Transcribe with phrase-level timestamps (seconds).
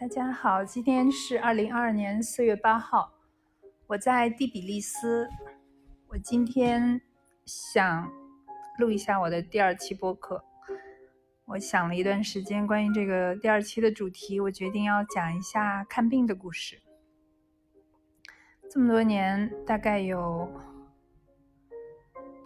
[0.00, 3.12] 大家好，今天是二零二二年四月八号，
[3.86, 5.28] 我在第比利斯。
[6.08, 6.98] 我今天
[7.44, 8.10] 想
[8.78, 10.42] 录一下我的第二期播客。
[11.44, 16.80] 我想了一段时间，关于这个第二期的主题，我决定要讲一下看病的故事。
[18.70, 20.50] 这么多年，大概有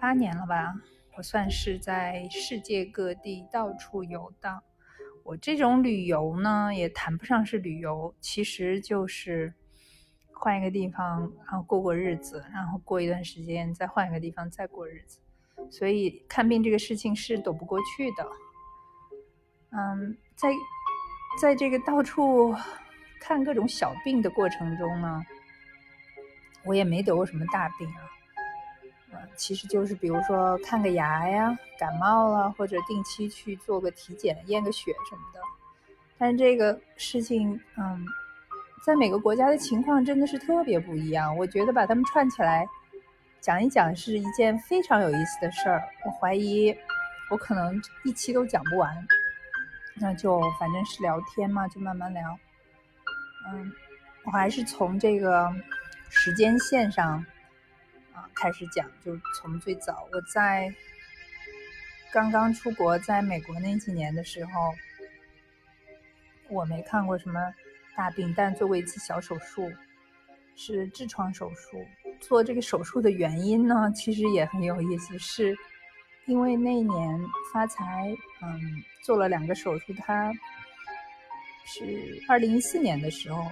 [0.00, 0.74] 八年了吧，
[1.16, 4.60] 我算是在世界各地到处游荡。
[5.24, 9.52] 我这种旅游呢，也谈不上是旅游，其实就是
[10.32, 15.18] 换一个地方，然后过过日子，然后过一段时间再换一个地方再过日子。
[15.70, 18.28] 所以看病这个事情是躲不过去的。
[19.70, 20.50] 嗯，在
[21.40, 22.54] 在这个到处
[23.18, 25.22] 看各种小病的过程中呢，
[26.66, 28.10] 我也没得过什么大病啊。
[29.36, 35.40] 其实就是比如说看个牙呀，感冒了或者定期去做个体检、验个血什么的。
[36.16, 38.06] 但是这个事情，嗯，
[38.84, 41.36] 在每个国家的情况真的是特别不一样。
[41.36, 42.66] 我觉得把它们串起来
[43.40, 45.82] 讲一讲是一件非常有意思的事儿。
[46.04, 46.74] 我怀疑
[47.30, 48.94] 我可能一期都讲不完，
[49.96, 52.38] 那就反正是聊天嘛，就慢慢聊。
[53.48, 53.72] 嗯，
[54.24, 55.52] 我还是从这个
[56.08, 57.24] 时间线上。
[58.14, 60.72] 啊开始讲，就从最早我在
[62.12, 64.72] 刚刚出国，在美国那几年的时候，
[66.48, 67.52] 我没看过什么
[67.96, 69.68] 大病，但做过一次小手术，
[70.54, 71.84] 是痔疮手术。
[72.20, 75.56] 做这个手术的原因呢，其实也很有意思，是
[76.26, 77.20] 因为那一年
[77.52, 78.60] 发财，嗯，
[79.02, 80.32] 做了两个手术，他
[81.66, 83.44] 是二零一四年的时候。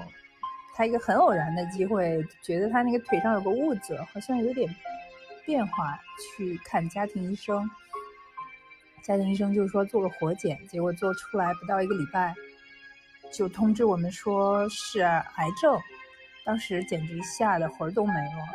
[0.74, 4.74] 他一个很偶然的机会，觉得他那个腿上有个痦子，好像有点
[5.44, 6.00] 变化，
[6.36, 7.68] 去看家庭医生。
[9.02, 12.34] 家庭医生就是说做个活检，结果做出来不到一个礼拜，
[13.32, 15.78] 就通知我们说是癌症。
[16.44, 18.48] 当时简直吓得魂儿都没了，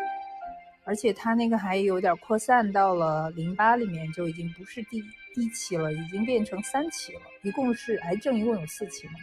[0.85, 4.97] 而且他那个还有点扩散到了淋巴里面，就已经不是第
[5.35, 7.21] 一期了，已经变成三期了。
[7.43, 9.13] 一共是癌症，一共有四期嘛。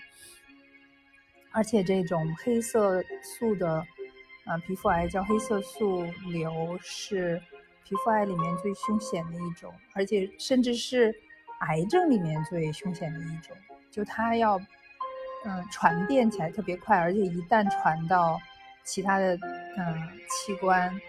[1.54, 3.86] 而且这种黑色素的，
[4.44, 7.40] 呃，皮肤癌叫黑色素瘤，是
[7.84, 11.14] 皮肤癌里面最凶险的一种，而且甚至是
[11.60, 13.56] 癌症里面最凶险的一种。
[13.88, 14.58] 就它要，
[15.44, 18.36] 嗯，传遍起来特别快，而且一旦传到
[18.82, 19.38] 其他的，
[19.78, 21.00] 嗯，器官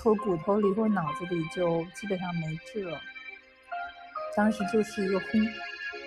[0.00, 3.00] 或骨头里或脑子里，就基本上没治了。
[4.36, 5.28] 当时就是一个轰。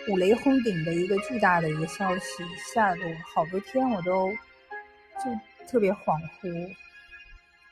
[0.09, 2.43] 五雷轰顶的一个巨大的一个消息，
[2.73, 6.75] 吓得我好多天我都就特别恍惚。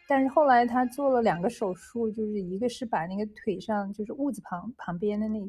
[0.08, 5.40] 但是后来他做了两个手术，就是一个是把那个腿上就是痦子旁旁边的那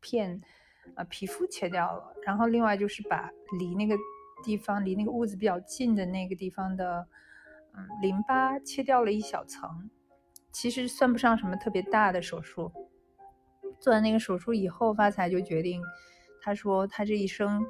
[0.00, 0.40] 片
[0.94, 3.94] 啊皮肤切掉了，然后另外就是把离那个
[4.42, 7.06] 地方离那个痦子比较近的那个地方的
[7.76, 9.90] 嗯淋巴切掉了一小层，
[10.50, 12.72] 其实算不上什么特别大的手术。
[13.78, 15.82] 做完那个手术以后，发财就决定。
[16.40, 17.64] 他说，他这一生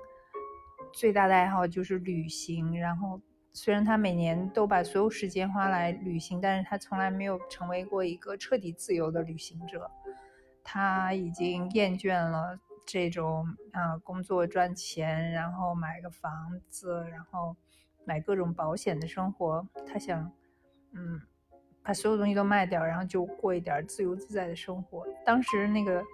[0.93, 2.79] 最大的爱好就是旅行。
[2.79, 3.21] 然后，
[3.53, 9.91] 虽然他每年都把所有时间花来旅行，但是他从来没有成为过一个彻底自由的旅行者。
[10.63, 17.57] 他已经厌倦了这种啊，工作赚钱，然后买个房子，然后
[18.05, 19.67] 买各种保险的生活。
[19.87, 20.31] 他想，
[20.93, 21.21] 嗯，
[21.83, 25.07] 把所有东西都卖掉，然后就过一点自由自在的生活。
[25.25, 26.05] 当时那个。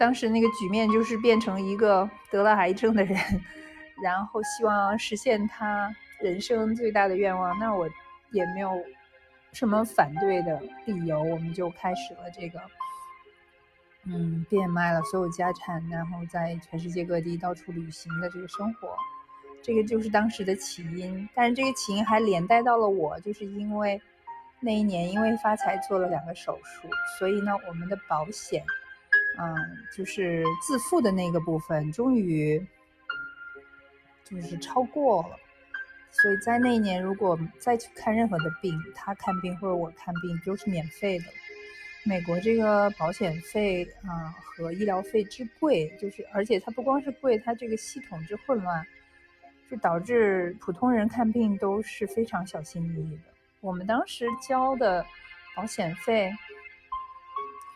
[0.00, 3.18] 当时那个局面就是变成一个得了癌症的人，
[4.02, 7.58] 然后希望实现他人生最大的愿望。
[7.58, 7.86] 那我
[8.30, 8.82] 也没有
[9.52, 12.58] 什么反对的理由，我们就开始了这个，
[14.06, 18.96] 嗯，变卖了所有家产，然后在全世界各地到处旅行的这个生活。
[19.62, 24.00] 这个就是当时的起因，但是这个起因还连带到了我，就是因为
[24.60, 26.88] 那一年因为发财做了两个手术，
[27.18, 28.64] 所以呢，我们的保险。
[29.38, 29.56] 嗯，
[29.96, 32.60] 就是自付的那个部分，终于
[34.24, 35.36] 就是超过了，
[36.10, 41.24] 所以在那一年，如果再去看任何的病，他看病或者我看病都是免费的。
[42.04, 48.86] 美国这个保险费啊和医疗费之贵，就是而且它不光是贵，它这个系统之混乱，
[49.70, 53.22] 就导致普通人看病都是非常小心翼翼的。
[53.60, 55.04] 我们当时交的
[55.56, 56.30] 保险费，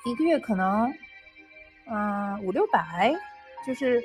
[0.04, 0.92] 一个月可能。
[1.86, 3.14] 嗯，五六百，
[3.66, 4.02] 就是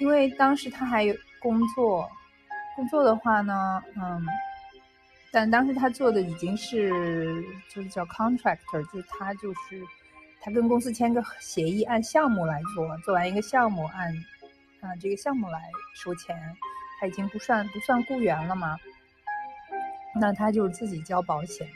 [0.00, 2.08] 因为当时他还有工作，
[2.76, 4.24] 工作的话呢，嗯，
[5.32, 9.82] 但当时他做的已经是就是叫 contractor，就是他就是
[10.40, 14.12] 他跟公司签个协议，按项目来做，做完一个项目按
[14.80, 15.60] 啊这个项目来
[15.94, 16.36] 收钱，
[17.00, 18.76] 他已经不算不算雇员了嘛，
[20.20, 21.66] 那他就是自己交保险。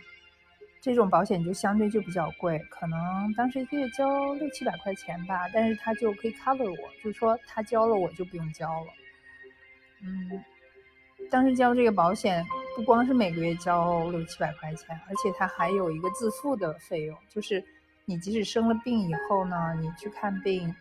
[0.80, 8.86] 这种保险就相对就比较贵，可能当时一个月交六七百块钱吧，但是他就可以 cover 我，就是说他交了我就不用交了。
[10.00, 10.44] 嗯，
[11.30, 12.44] 当时交这个保险
[12.76, 17.62] 不光是每个月交六七百块钱，而且它还有一个自付的费用，就是
[18.04, 20.72] 你即使生了病以后呢，你去看病，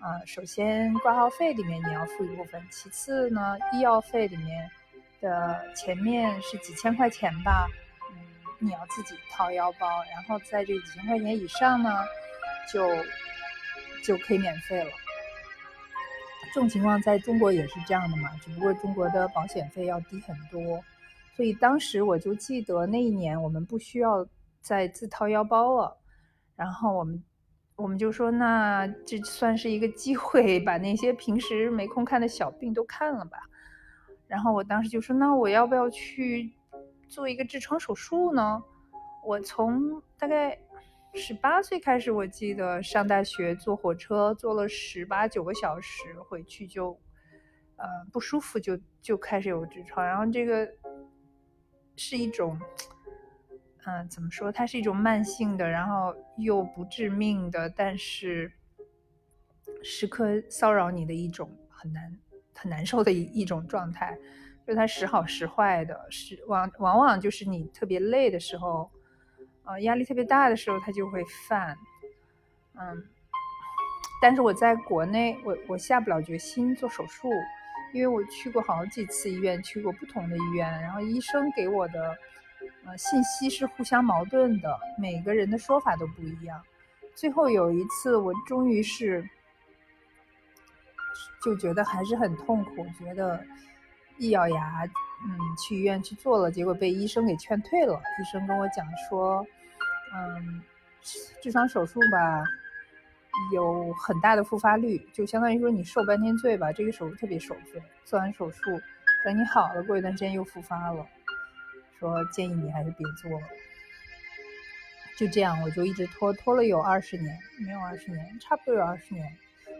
[0.00, 4.70] 啊，首先挂号费里面你要付一部分，其次呢，医药费里面
[5.20, 7.68] 的前面是几千块钱吧。
[8.62, 11.90] 你要自己掏腰包，然后在这几千块钱以上呢，
[12.72, 12.88] 就
[14.04, 14.90] 就可以免费了。
[16.54, 20.80] 这种情况在中国也是这样的嘛，只不过中国的保险费要低很多。
[21.34, 24.24] 所以当时我就记得那一年我们不需要
[24.60, 25.96] 再自掏腰包了，
[26.54, 27.20] 然后我们
[27.74, 33.38] 我们就说，那这算是一个机会，把那些平时没空看的小病都看了吧。
[34.28, 36.52] 然后我当时就说，那我要不要去？
[37.12, 38.64] 做一个痔疮手术呢？
[39.22, 40.58] 我从大概
[41.12, 46.98] 十八岁开始，我记得上大学坐火车坐了十八九个小时回去就，
[47.76, 50.66] 呃不舒服就就开始有痔疮，然后这个
[51.96, 52.58] 是一种，
[53.84, 54.50] 嗯怎么说？
[54.50, 58.50] 它是一种慢性的，然后又不致命的，但是
[59.82, 62.18] 时刻骚扰你的一种很难
[62.54, 64.18] 很难受的一一种状态。
[64.72, 68.90] 就它时好时坏的，是往往往就是你特别累的时候，
[69.64, 71.76] 呃，压力特别大的时候，它就会犯。
[72.80, 73.04] 嗯，
[74.22, 77.28] 但是我在国内，我我下不了决心做手术，
[77.92, 82.16] 因为我去过好几次医院，去过不同的医院，然后医生给我的
[82.86, 86.58] 呃信息是互相矛盾的，每个人的说法都不一样。
[87.14, 89.22] 最后有一次，我终于是
[91.42, 93.38] 就觉得还是很痛苦，觉得。
[94.22, 94.84] 一咬牙，
[95.26, 98.00] 嗯，去医院去做了，结果被医生给劝退了。
[98.20, 99.44] 医生跟我讲说，
[100.14, 100.62] 嗯，
[101.42, 102.44] 痔疮手术吧，
[103.52, 106.70] 有很大的复发率，就相当于说你受半天罪吧。
[106.70, 108.80] 这个手术特别受罪，做完手术，
[109.24, 111.04] 等你好了，过一段时间又复发了，
[111.98, 113.46] 说建议你还是别做了。
[115.18, 117.36] 就这样，我就一直拖，拖了有二十年，
[117.66, 119.36] 没有二十年，差不多有二十年。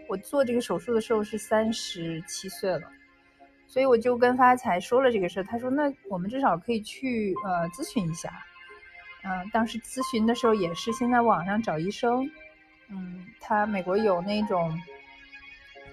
[0.08, 2.90] 我做这个手术的时候是三十七岁了。
[3.72, 8.30] 所以我就跟发财说了这个事儿，他说那我们至少可以去呃咨询一下，
[9.24, 12.30] 嗯，当时咨询的时候也是先在网上找医生，
[12.90, 14.78] 嗯，他美国有那种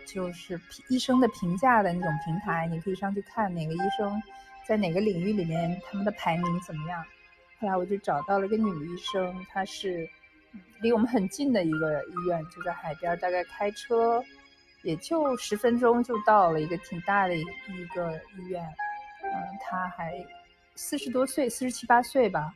[0.05, 0.59] 就是
[0.89, 4.21] 医生的评价的那种平台，你可以上去看哪个医生
[4.67, 7.01] 在哪个领域里面他们的排名怎么样。
[7.61, 10.05] 后来我就找到了一个女医生，她是
[10.81, 14.21] 离我们很近的一个医院，就在海边，大概开车。
[14.83, 17.43] 也就十分钟就到了一个挺大的一
[17.93, 18.63] 个医院，
[19.23, 19.31] 嗯，
[19.61, 20.13] 他还
[20.75, 22.53] 四十多岁，四十七八岁吧，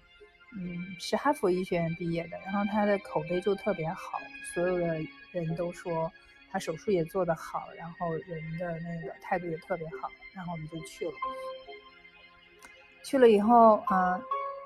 [0.55, 4.19] 嗯，是哈佛医学院毕业的，然后他的口碑就特别好，
[4.53, 6.09] 所有的人都说
[6.49, 11.13] 他手术也做得好，然后人的那个态度也特别好，然后我们就去了。
[13.03, 14.17] 去了以后啊，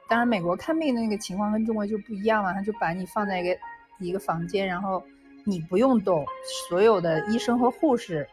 [0.08, 3.58] 当然美国看病的那个情况跟中国就不一样了，他就把你放在一个
[4.00, 5.04] 一个房间，然后。
[5.48, 6.26] 你不用动，
[6.70, 8.28] 所有的医生和护士，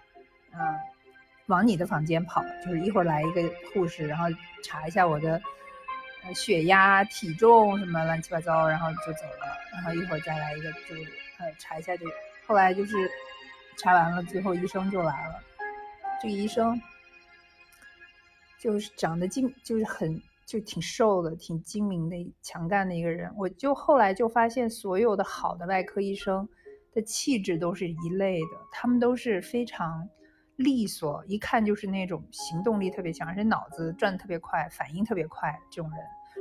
[0.52, 0.58] 嗯，
[1.46, 3.40] 往你的房间跑，就是一会儿来一个
[3.72, 4.24] 护士，然后
[4.64, 5.40] 查一下我的
[6.34, 9.46] 血压、体重什么乱七八糟，然后就走了。
[9.72, 10.96] 然后一会儿再来一个，就
[11.38, 12.10] 呃查一下这个。
[12.48, 13.08] 后来就是
[13.78, 15.40] 查完了，最后医生就来了。
[16.20, 16.82] 这个医生
[18.58, 23.32] 就是长得精，就是很就挺瘦的，挺精明的、强干的一个人。
[23.36, 26.48] 我就后来就发现，所有的好的外科医生。
[26.94, 30.08] 的气质都是一类的，他们都是非常
[30.56, 35.60] 利索，一看就是那种行动力特别强，而且脑子转的特别快，反应特别快。
[35.68, 35.98] 这种人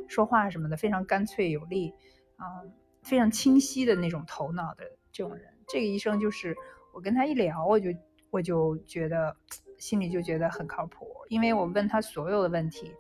[0.08, 1.92] 说话什么的非常干脆有力，
[2.36, 2.62] 啊，
[3.02, 5.52] 非常清晰的那种头脑的这种人。
[5.68, 6.56] 这个医生就是
[6.94, 7.90] 我跟他一聊，我就
[8.30, 9.36] 我就觉得
[9.80, 12.92] 心里就觉得很靠谱，因为我问他所有的问题，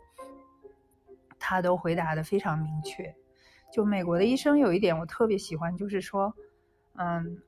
[1.37, 3.13] 他都回答的非常明确。
[3.71, 6.33] 就美国的医生有一点我特别喜欢，就是说。
[6.95, 7.41] 嗯，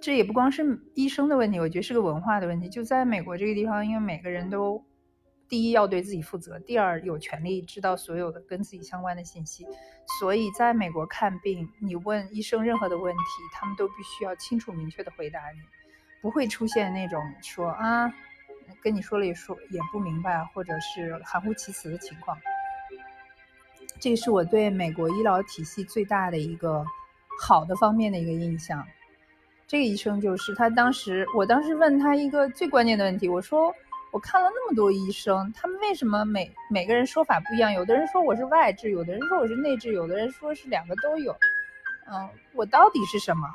[0.00, 2.68] 这也不光是医生的问题，我觉得是个文化的问题。
[2.68, 4.84] 就在美国这个地方，因为每个人都
[5.48, 9.66] 第一要对自己负责，第二有权利知道所有的跟自己相关的信息，
[10.20, 13.22] 所以在美国看病，你问医生任何的问题，
[13.54, 15.60] 他们都必须要清楚明确的回答你，
[16.20, 18.12] 不会出现那种说啊
[18.82, 22.36] 跟你说了也说也不明白，或者是含糊其辞的情况。
[23.98, 26.84] 这是我对美国医疗体系最大的一个。
[27.40, 28.86] 好的方面的一个印象，
[29.66, 30.70] 这个医生就是他。
[30.70, 33.74] 当时我当时问他一个最关键的问题，我说
[34.12, 37.72] ：“我看了那么多医生，他们为什么每每个人说法不一样？
[37.72, 41.36] 有的人说我是外痔，有的人说我是内痔，有的人说是两个都有。
[42.10, 43.48] 嗯，我到底是什么？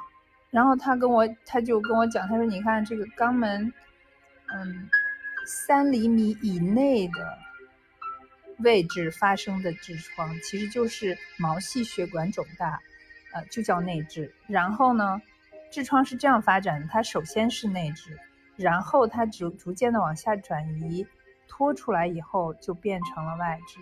[0.49, 3.73] 然后他跟我，他就跟我讲，他说你看这个肛门，
[4.53, 4.89] 嗯，
[5.45, 7.37] 三厘米以内的
[8.59, 12.77] 位置发生的痔疮，其实就是毛细血管肿大，
[13.33, 14.29] 呃，就叫内痔。
[14.47, 15.21] 然后呢，
[15.71, 18.17] 痔疮是这样发展的，它首先是内痔。
[18.57, 21.05] 然后它逐逐渐的往下转移，
[21.47, 23.79] 拖出来以后就变成了外痔。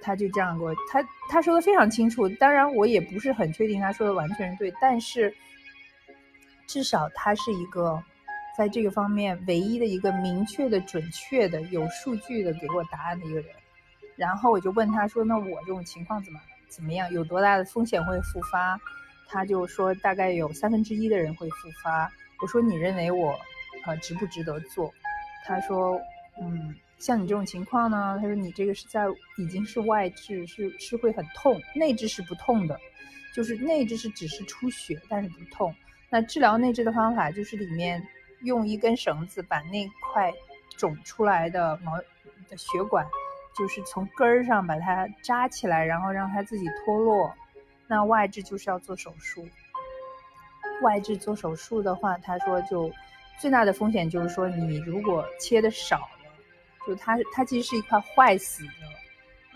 [0.00, 2.28] 他就这样给我，他他说的非常清楚。
[2.28, 5.34] 当然我也不是很确定他说的完全是对，但是
[6.68, 8.00] 至少他是一个
[8.56, 13.50] 在这个方面唯一的一个明确的、准确的、有数据的给我答案的一个人。
[14.14, 17.10] 然后我就问他说：“那我这种情况怎么怎么样？
[17.12, 18.78] 有多大的风险会复发？”
[19.30, 22.10] 他就说：“大概有三分之一的人会复发。”
[22.40, 23.38] 我说你认为我，
[23.84, 24.92] 呃，值不值得做？
[25.44, 26.00] 他说，
[26.40, 29.04] 嗯，像你这种情况呢，他说你这个是在
[29.38, 32.78] 已经是外痔，是是会很痛，内痔是不痛的，
[33.34, 35.74] 就是内痔是只是出血，但是不痛。
[36.10, 38.02] 那治疗内痔的方法就是里面
[38.42, 40.32] 用一根绳子把那块
[40.76, 41.98] 肿出来的毛
[42.48, 43.04] 的血管，
[43.58, 47.34] 就是从根儿上把它扎起来，然后让它自己脱落。
[47.88, 49.48] 那外痔就是要做手术。
[50.82, 52.92] 外痔做手术的话，他说就
[53.40, 56.30] 最大的风险就是说，你如果切的少了，
[56.86, 58.70] 就它它其实是一块坏死的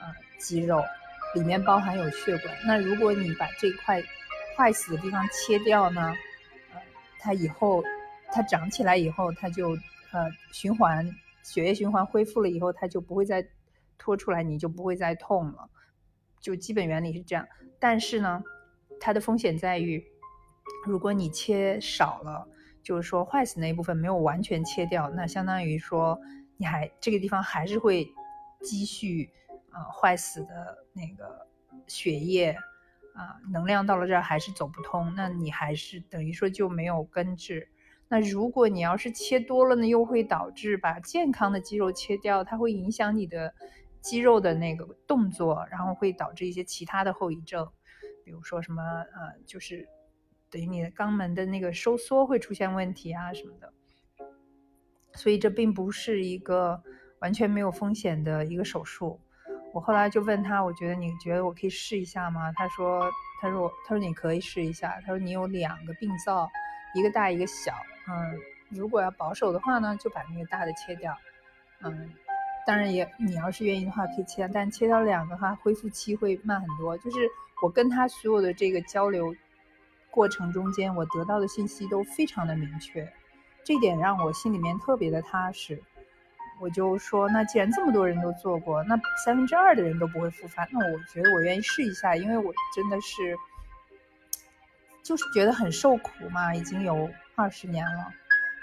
[0.00, 0.82] 呃肌肉，
[1.34, 2.52] 里面包含有血管。
[2.66, 4.02] 那如果你把这块
[4.56, 6.12] 坏死的地方切掉呢，
[6.74, 6.80] 呃，
[7.20, 7.84] 它以后
[8.32, 9.76] 它长起来以后，它就
[10.10, 11.08] 呃循环
[11.44, 13.46] 血液循环恢复了以后，它就不会再
[14.02, 15.70] 拖出来，你就不会再痛了。
[16.40, 17.46] 就基本原理是这样，
[17.78, 18.42] 但是呢，
[18.98, 20.04] 它的风险在于。
[20.84, 22.48] 如果你切少了，
[22.82, 26.18] 就是说坏死那一部分没有完全切掉，那相当于说
[26.56, 28.08] 你还这个地方还是会
[28.60, 29.30] 积蓄
[29.70, 31.46] 啊坏死的那个
[31.86, 32.56] 血液
[33.14, 37.68] 啊能量到了这儿还是走不通，那你还是等于说就没有根治。
[38.08, 43.54] 那如果你要是切多了呢，又会导致把健康的肌肉切掉，它会影响你的
[44.02, 47.66] 肌肉的那个动作，然后会导致一些其他的后遗症，
[48.24, 49.88] 比如说什么呃就是。
[50.52, 53.72] 等于你的肛门的那个收缩会出现问题啊什么的，
[55.14, 56.78] 所以这并不是一个
[57.20, 59.18] 完全没有风险的一个手术。
[59.72, 62.52] 我后来就问他，我觉得你觉得我可以试一下吗？
[62.52, 65.00] 他说，他说，他说你可以试一下。
[65.00, 66.46] 他说你有两个病灶，
[66.94, 67.72] 一个大一个小。
[68.06, 71.16] 嗯，如果要保守的话呢，就把那个大的切掉。
[71.80, 72.10] 嗯，
[72.66, 76.96] 当然也你要是愿意的话可以切，但切掉两个的话恢复期会慢很多。
[76.98, 77.28] 就是
[77.62, 79.34] 我跟他所有的这个交流。
[80.14, 83.10] 过程中间，我得到的信息都非常的明确，
[83.64, 85.82] 这点让我心里面特别的踏实。
[86.60, 93.34] 我就说，那既然这么多人都做过，那三分之二的人都不会复发，那我觉得我愿意试一下，因为我真的是，
[95.02, 98.12] 就是觉得很受苦嘛，已经有二十年了，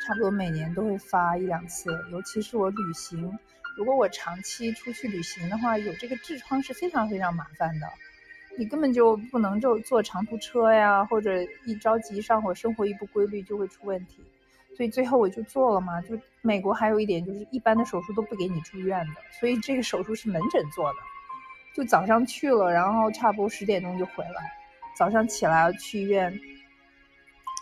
[0.06, 3.40] 差不多每年都会发一两次，尤其是我旅行，
[3.78, 7.88] 如果我长期出去旅行的话，有这个痔疮是非常非常麻烦的。
[8.58, 11.32] 你根本就不能就坐长途车呀，或者
[11.66, 14.24] 一着急上火，生活一不规律就会出问题。
[14.76, 16.02] 所以最后我就做了嘛。
[16.02, 21.00] 就美国还有一点就是，一般的手术都不给你住院的，所以这个手术是门诊做的。
[21.76, 24.52] 就早上去了，然后差不多十点钟就回来。
[24.98, 26.38] 早上起来去医院，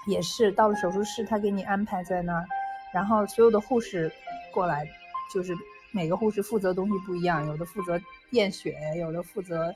[0.07, 2.45] 也是到了手术室，他给你安排在那儿，
[2.91, 4.11] 然后所有的护士
[4.51, 4.87] 过来，
[5.31, 5.53] 就是
[5.97, 7.99] 每个护士负责东西不一样，有的负责
[8.29, 9.73] 验血，有的负责。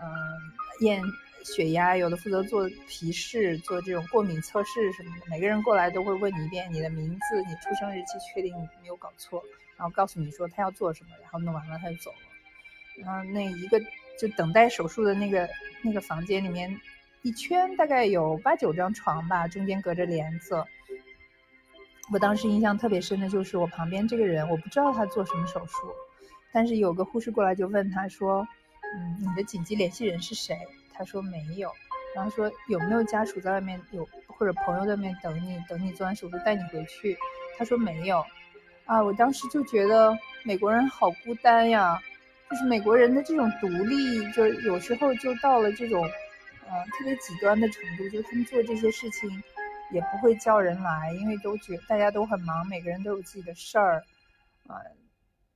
[0.00, 0.06] 嗯，
[0.80, 1.02] 验
[1.44, 5.26] 血压，有的负责做皮试，做这种过敏测试什么的。
[5.28, 9.42] 每个人过来都会问你一遍你的名字、你出生日期，确定没有搞错，
[9.76, 13.04] 然后告诉你说他要做什么，然后弄完了他就走了。
[13.04, 13.78] 然后那一个
[14.18, 15.48] 就等待手术的那个
[15.82, 16.80] 那个房间里面，
[17.22, 20.64] 一圈大概有八九张床吧，中间隔着帘子。
[22.12, 25.88] 我当时印象特别深的就是我旁边这个人，我不知道他做什么手术，
[26.52, 28.46] 但是有个护士过来就问他说。
[28.96, 30.56] 嗯，你的紧急联系人是谁？
[30.94, 31.70] 他说没有，
[32.14, 37.14] 然后说有没有家属在外面有或者朋友在外面等你，等你做完手术带你回去？
[37.58, 38.24] 他说没有，
[38.86, 42.00] 啊，我当时就觉得美国人好孤单呀，
[42.48, 46.02] 就是美国人的这种独立，就有时候就到了这种，
[46.66, 49.30] 呃，特别极端的程度，就他们做这些事情
[49.92, 54.02] 也不会叫人来，因为都觉大家都很忙，每个人都有自己的事儿，
[54.66, 54.76] 啊，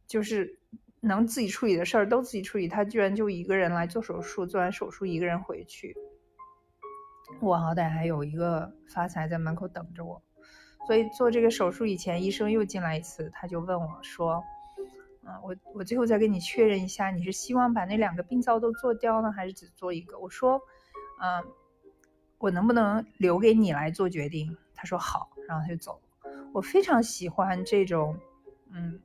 [0.06, 0.58] 就是。
[1.04, 5.96] 能自己处理的事儿都自己处理，他居然就一个人来做手术，做完手术一个人回去。
[7.40, 10.22] 我好歹还有一个发财在门口等着我，
[10.86, 14.44] 所以做这个手术以前，医生又进来一次，他就问我说
[15.26, 20.60] ：“嗯，我我最后再跟你确认一下，你是希望把那两个病灶都做掉呢，还是只做一个？”我说
[21.20, 21.44] ：“嗯，
[22.42, 25.98] 我能不能留给你来做决定？”他说：“好。”然后他就走。
[26.52, 28.18] 我非常喜欢这种
[28.70, 29.00] 嗯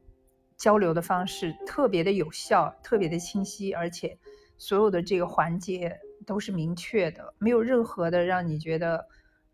[0.58, 4.18] 交流的方式，特别的有效，特别的清晰，而且
[4.58, 9.08] 所有的这个环节都是明确的，没有任何的让你觉得。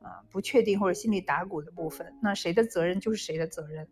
[0.04, 3.88] 啊，不确定或者心里打鼓的部分，那谁的责任就是谁的责任。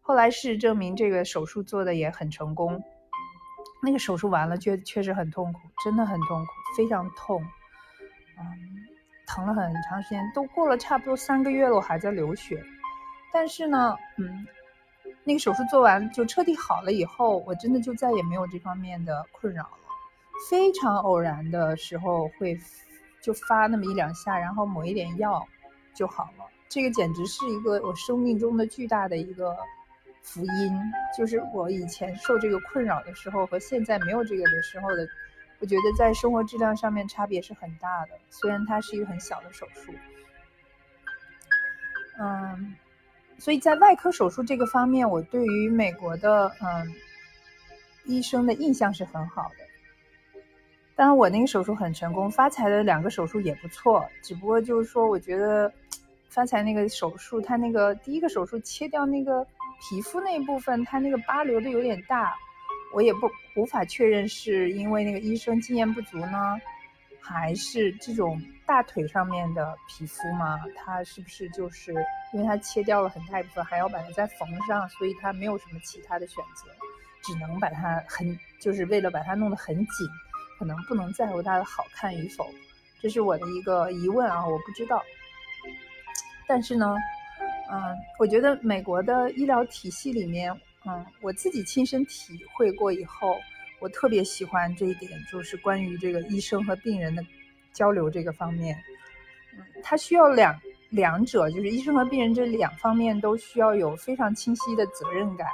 [0.00, 2.80] 后来事实证明，这个手术做的也很成功。
[3.82, 7.42] 那个手术完了，确确实很痛苦，真的很痛苦，非常痛。
[8.38, 8.46] 嗯，
[9.26, 12.62] 疼了很长时间，都过了差不多三个月了，我还在流血。
[13.32, 14.46] 但是呢，嗯，
[15.24, 19.78] 那个手术做完就彻底好了以后，我真的就再也没有这方面的困扰了。
[20.48, 22.58] 非常偶然的时候会
[23.20, 25.46] 就发那么一两下，然后抹一点药。
[25.94, 29.56] 就好了，这个简直是一个我生命中的巨大的一个
[30.22, 30.78] 福音。
[31.16, 35.08] 就是我以前受这个困扰的时候和现在没有这个的时候的，
[35.60, 38.10] 我觉得在生活质量上面差别是很大的。
[38.30, 39.92] 虽然它是一个很小的手术，
[42.18, 42.74] 嗯，
[43.38, 46.94] 所以在外科手术这个方面，我对于美国的嗯
[48.04, 50.42] 医生的印象是很好的。
[50.94, 55.72] 当然，我那个手术很成功，发财的两个手术也不错，只不过就是说，我觉得。
[56.28, 59.42] 发财那个手术，他那个第一个手术切掉那个
[59.80, 62.36] 皮肤那部分，他那个疤留的有点大，
[62.96, 66.58] 我也不无法确认是因为那个医生经验不足呢，
[67.20, 71.92] 还是这种大腿上面的皮肤嘛，他是不是就是
[72.32, 76.70] 因为他切掉了很大一部分，还要把它再缝上，所以他没有什么其他的选择，
[77.22, 79.86] 只能把它很就是为了把它弄得很紧，
[80.58, 82.46] 可能不能在乎它的好看与否，
[83.02, 85.02] 这是我的一个疑问啊，我不知道。
[86.48, 86.96] 但是呢，
[87.70, 90.50] 嗯，我觉得美国的医疗体系里面，
[90.86, 93.36] 嗯，我自己亲身体会过以后，
[93.80, 97.22] 我特别喜欢这一点，就是关于这个医生和病人的
[97.72, 98.76] 交流这个方面。
[99.56, 100.58] 嗯，他需要两
[100.90, 105.48] 两者，就是医生和病人这两方面都需要有非常清晰的责任感，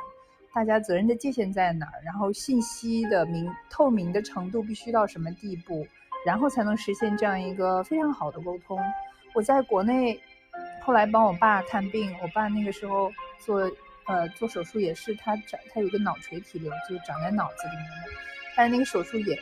[0.52, 5.87] 大家责任的界限在哪儿，然后信息的明透明的程度必须到什么地步，
[6.26, 8.78] 然后才能实现这样一个非常好的沟通。
[9.35, 10.20] 我在国内。
[10.83, 13.70] 后来帮我爸看病，我爸那个时候做
[14.06, 18.12] 呃做手术也是他长他有个脑垂体瘤，就长在脑子里面的，
[18.56, 19.38] 但是那个手术也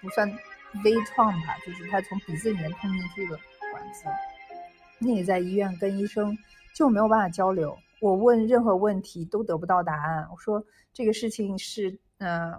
[0.00, 0.28] 不算
[0.84, 3.38] 微创吧，就是他从鼻子里面通进去的
[3.72, 4.04] 管子。
[4.98, 6.36] 那也在医院跟医生
[6.74, 10.26] 就没有办法交流，我问任何问题都得不到答案。
[10.32, 12.52] 我说这个事情是呃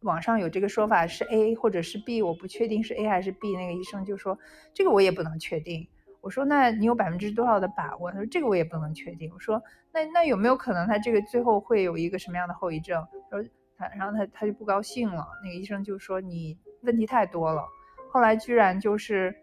[0.00, 3.56] 网上有这个说法是 A 或者是 B，我不确定是 A 还是 B。
[3.56, 4.38] 那个医生就说
[4.74, 5.86] 这个我也不能确定。
[6.24, 8.10] 我说，那你有百分之多少的把握？
[8.10, 9.30] 他说，这个我也不能确定。
[9.34, 13.06] 我说，那那有没有可能他这个最后会有一个什么样的后遗症？
[13.30, 15.26] 他说他，然后他他就不高兴了。
[15.42, 17.62] 那个医生就说你问题太多了。
[18.10, 19.36] 后来居然就是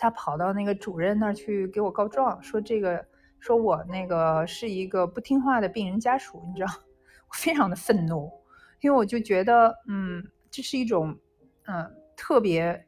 [0.00, 3.06] 他跑到那个主任那儿去给我告状，说这个
[3.38, 6.68] 说我那个是一个不听话的病人家属，你知道？
[7.30, 8.28] 我非常的愤怒，
[8.80, 11.16] 因为我就觉得，嗯，这是一种，
[11.66, 12.84] 嗯，特别。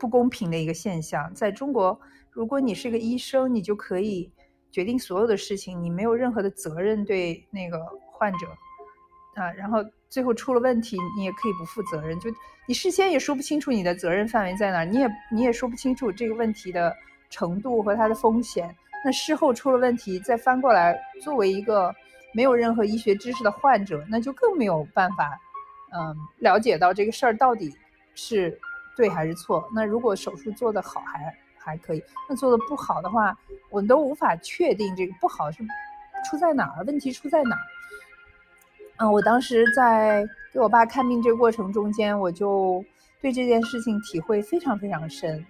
[0.00, 4.32] 不公平的一个现象，在中国，如果你是个医生，你就可以
[4.72, 7.78] 决定所有的事情，你没有任何的责任对那个
[8.10, 8.46] 患者。
[9.34, 12.30] 啊，然后最后出了问题，你也可以不负责任，就
[12.66, 16.96] 你事先也说不清楚你的责任范围在哪，你也你也说不清楚这个问题的
[17.28, 21.94] 程度和它的风险，那事后出了问题再翻过来，作为一个
[22.32, 25.38] 没有任何医学知识的患者，那就更没有办法，
[25.92, 27.70] 嗯，了解到这个事儿到底
[28.14, 28.58] 是。
[29.00, 29.66] 对还是错？
[29.74, 33.34] 那如果手术做得好还还可以，那做的不好的话，
[33.70, 35.64] 我都无法确定这个不好是
[36.28, 37.62] 出在哪儿，问题出在哪儿。
[38.98, 42.84] 嗯，我当时在给我爸看病这个过程中间，我就
[43.22, 45.42] 对这件事情体会非常非常深。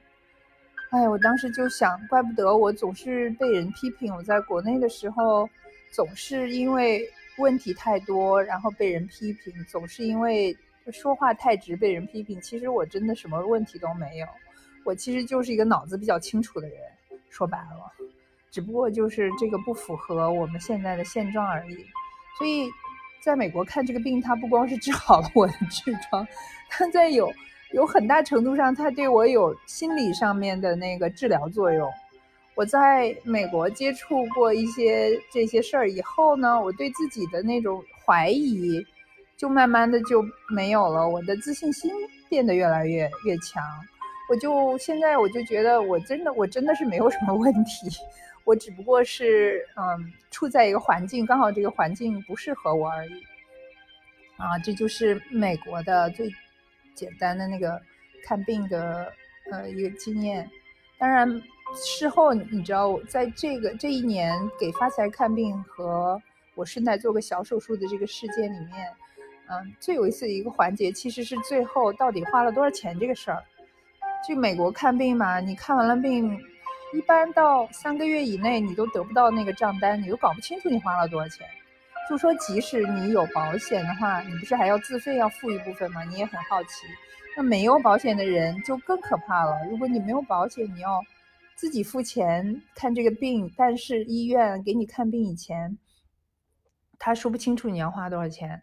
[0.91, 4.15] 哎，我当时就想，怪不得我总是被人批评。
[4.15, 5.51] 我在国内的时候，
[5.91, 7.05] 总是因为
[7.39, 10.57] 问题太多，然后被人批评，总是因为。
[10.93, 14.27] 说话太直被人批评，其实我真的什么问题都没有，
[14.85, 16.77] 我其实就是一个脑子比较清楚的人，
[17.29, 17.93] 说白了，
[18.51, 21.77] 只不过就是这个不符合我们现在的现状而已。
[22.39, 22.71] 所以，
[23.23, 26.27] 在美国看这个病，它不光是治好了我的痔疮，
[26.69, 27.31] 它在有
[27.73, 31.91] 有很大程度上，它对我有心理上面的那个治疗作用。
[32.57, 38.85] 我在美国接触过一些这些事儿以后呢，我对自己的那种怀疑。
[39.41, 41.91] 就慢慢的就没有了，我的自信心
[42.29, 43.65] 变得越来越越强。
[44.29, 47.89] 我就现在我就觉得我真的我真的是没有什么问题，
[48.45, 53.13] 我只不过是嗯处在一个环境，刚好这个环境不适合我而已。
[54.37, 56.31] 啊，这就是美国的最
[56.95, 57.81] 简单的那个
[58.23, 59.11] 看病的
[59.51, 60.47] 呃一个经验。
[60.99, 61.43] 当然，
[61.75, 66.21] 事后你知道，在这个这一年给发财看病和
[66.55, 68.93] 我顺带做个小手术的这个事件里面，
[69.51, 73.43] 嗯，最有意思的一个环节其实是最后到底花了多少钱这个事儿。
[74.25, 76.39] 去美国看病嘛，你看完了病，
[76.95, 81.45] 一般到三个月以内你都得不到那个账单，你都搞不清楚你花了多少钱。
[82.09, 86.05] 就说即使你有保险的话，你不是还要自费要付一部分吗？
[86.05, 86.87] 你也很好奇。
[87.37, 89.57] 那没有保险的人就更可怕了。
[89.69, 91.01] 如果你没有保险，你要
[91.57, 95.79] 自己付钱看这个病，但是医院给你看病以前，
[96.99, 98.61] 他说不清楚你要花多少钱。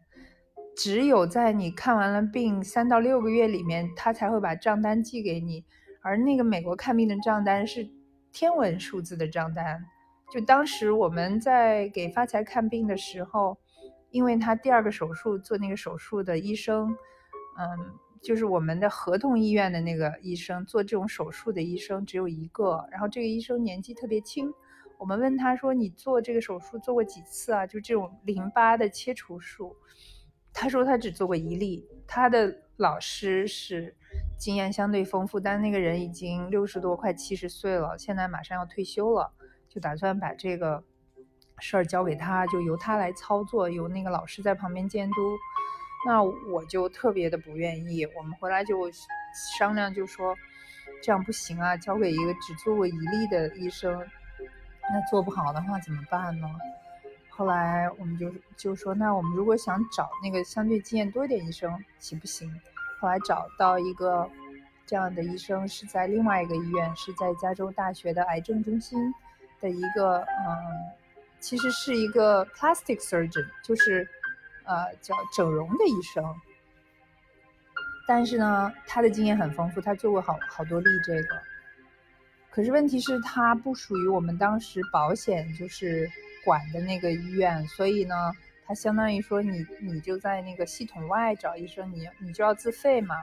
[0.78, 5.66] 只有在你看完了病三到六个月里面，他才会把账单寄给你。
[6.04, 7.90] 而那个美国看病的账单是
[8.32, 9.84] 天文数字的账单。
[10.32, 13.58] 就当时我们在给发财看病的时候，
[14.12, 16.96] 因为他第二个手术做那个手术的医生，
[17.58, 17.68] 嗯，
[18.22, 22.88] 就是我们的合同医院的那个医生做这种手术的医生只有一个。
[22.92, 24.54] 然后这个医生年纪特别轻，
[25.00, 27.66] 我们问他说：“你做这个手术做过几次啊？
[27.66, 29.76] 就这种淋巴的切除术。”
[30.60, 33.96] 他说他只做过一例，他的老师是
[34.40, 39.32] 经验相对丰富，但那个人已经六十多快七十岁了，现在马上要退休了，
[39.70, 40.84] 就打算把这个
[41.60, 45.38] 事儿交给他，就由他来操作，由那个老师在旁边监督。
[46.08, 48.90] 那我就特别的不愿意，我们回来就
[49.60, 50.36] 商量，就说
[51.04, 53.96] 这样不行啊，交给一个只做过一例的医生，
[54.92, 56.50] 那做不好的话怎么办呢？
[57.38, 62.52] 后来我们就就说，那我们如果想找那个相对经验多一点医生，行不行？
[63.00, 64.28] 后来找到一个
[64.88, 69.14] 这样的医生，是在另外一个医院，是在加州大学的癌症中心
[69.62, 70.26] 的一个，嗯，
[71.40, 74.10] 其实是一个 plastic surgeon，就是
[74.64, 76.26] 呃叫整容的医生。
[78.08, 81.40] 但是呢，他的经验很丰富，他做过好好多例这个。
[82.50, 86.10] 可是问题是，他不属于我们当时保险，就是。
[86.48, 88.32] 管的那个医院，所以呢，
[88.66, 93.18] 他相当于说你你就在那个系统外找医生，你你就要自费嘛。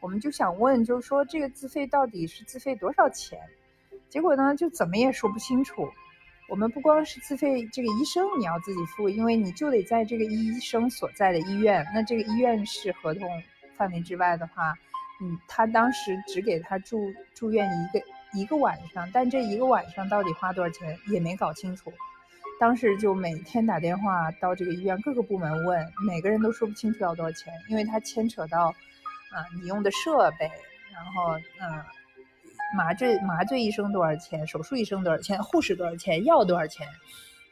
[0.00, 3.40] 我们就想问，就是说这个自费到底是自费多少钱？
[4.10, 5.88] 结果呢，就怎么也说不清楚。
[6.50, 13.26] 我们不光是自费这个医生你要自己付，因为你就得在这个医生所在的医院，那这个医院是合同
[13.74, 14.74] 范围之外的话，
[15.22, 17.00] 嗯，他当时只给他住
[17.34, 18.04] 住院一个
[18.38, 21.90] 一个晚上，但这一个晚上到底花多少钱也没搞清楚。
[22.58, 30.50] 当时就每天打电话到这个医院各个部门问，每个人都说不清楚要多少钱，因为它牵扯到，啊，你用的设备，
[30.92, 31.84] 然后，嗯，
[32.74, 36.86] 麻醉麻醉医生多少钱，手术医生多少钱，护士多少钱，药多少钱，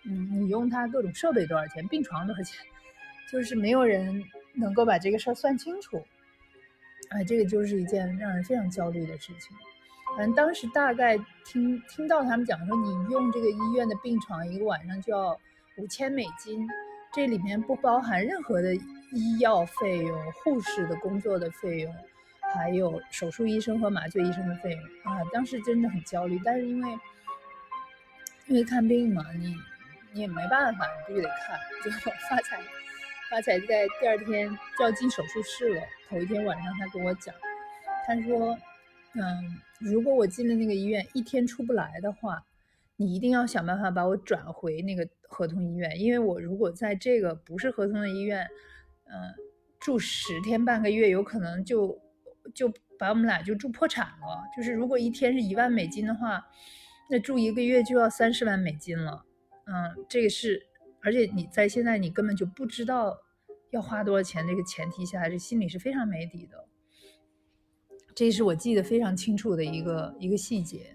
[0.07, 2.64] 嗯，你用它各种设备多少钱，病床多少钱，
[3.31, 6.03] 就是没有人能够把这个事儿算清楚，
[7.11, 9.55] 哎，这个就是一件让人非常焦虑的事情。
[10.16, 15.37] 反正当时大概听听到他们讲说，你用这个医院的病床一个晚上就要
[15.77, 16.68] 五千美金，
[17.12, 18.72] 这里面不包含任何的
[19.11, 21.92] 医药费用、护士的工作的费用，
[22.55, 25.18] 还有手术医生和麻醉医生的费用啊！
[25.33, 26.98] 当时真的很焦虑，但是因为
[28.46, 29.57] 因为看病嘛，你
[30.12, 31.59] 你也没办法，你必须得看。
[31.83, 32.61] 结果发财
[33.29, 34.48] 发财在第二天
[34.79, 37.35] 就要进手术室了，头一天晚上他跟我讲，
[38.07, 38.57] 他说。
[39.14, 42.44] 嗯，如果我进了那个医院一天出不来的话，
[42.96, 48.46] 你一定要想办法把我转回那个合同医院，因为我如果在这个不是合同的医院，
[49.05, 49.35] 嗯，
[49.79, 52.00] 住十天半个月，有可能就
[52.55, 54.44] 就把我们俩就住破产了。
[54.57, 56.44] 就是如果一天是一万美金的话，
[57.11, 59.24] 那住一个月就要三十万美金了。
[59.66, 60.66] 嗯，这个是，
[61.03, 63.16] 而且你在现在你根本就不知道
[63.70, 66.68] 要花多少钱这个前提下，这心里是非常没底的。
[68.14, 70.94] 这是我记得非常清楚的一个一个细节，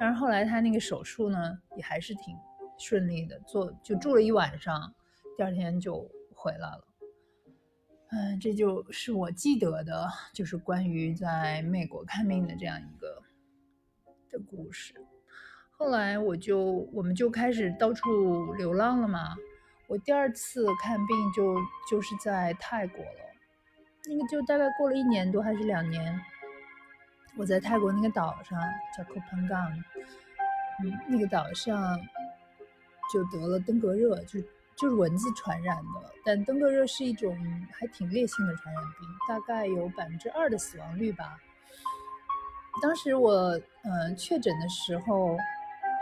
[0.00, 2.36] 但是后来他那个手术呢，也还是挺
[2.76, 4.92] 顺利的，做就住了一晚上，
[5.36, 6.84] 第二天就回来了。
[8.10, 13.22] 嗯，这就是我记得的，就是关于在美国看病的这样一个
[14.28, 14.94] 的故事。
[15.70, 19.36] 后来我就我们就开始到处流浪了嘛。
[19.88, 21.56] 我第二次看病就
[21.88, 23.20] 就是在泰国了，
[24.08, 26.18] 那个就大概过了一年多还是两年。
[27.36, 28.58] 我在泰国那个岛上
[28.96, 29.84] 叫 k o p a n g a n
[30.82, 31.98] 嗯，那个岛上
[33.12, 34.40] 就得了登革热，就
[34.76, 36.12] 就是蚊子传染的。
[36.24, 37.36] 但登革热是一种
[37.72, 41.38] 还挺烈性的传染病，大概有百分之二的死亡率吧。
[42.82, 45.36] 当时我嗯确诊的时候，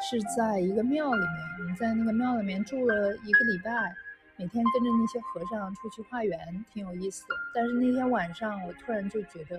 [0.01, 3.95] 是在一个庙里面，我们在那个庙里面住了一个礼拜，
[4.37, 7.35] 每天跟着那些和尚出去化缘，挺有意思的。
[7.55, 9.57] 但是那天晚上，我突然就觉得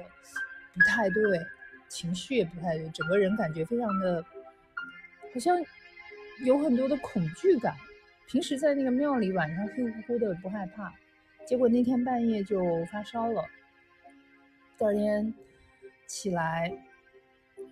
[0.74, 1.40] 不太对，
[1.96, 4.22] 情绪也不太对，整个人感觉非常的，
[5.34, 5.58] 好像
[6.44, 7.74] 有很多的恐惧感。
[8.28, 10.94] 平时在那个庙里晚上黑乎乎的不害怕，
[11.48, 13.46] 结果那天半夜就发烧了，
[14.78, 15.34] 第二天
[16.06, 16.70] 起来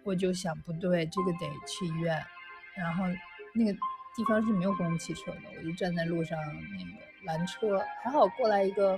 [0.06, 2.18] 我就想不对，这个得去医院。
[2.78, 3.04] 然后
[3.54, 3.74] 那个
[4.16, 8.98] 地方是没有公共汽车的，我就站在路上那个拦车，还好过来一个，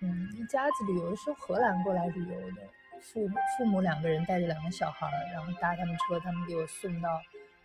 [0.00, 2.62] 嗯，一家子旅游是荷兰过来旅游的，
[3.00, 7.20] 父父母两个人带着两个小孩，然后搭他们车，他们给我送到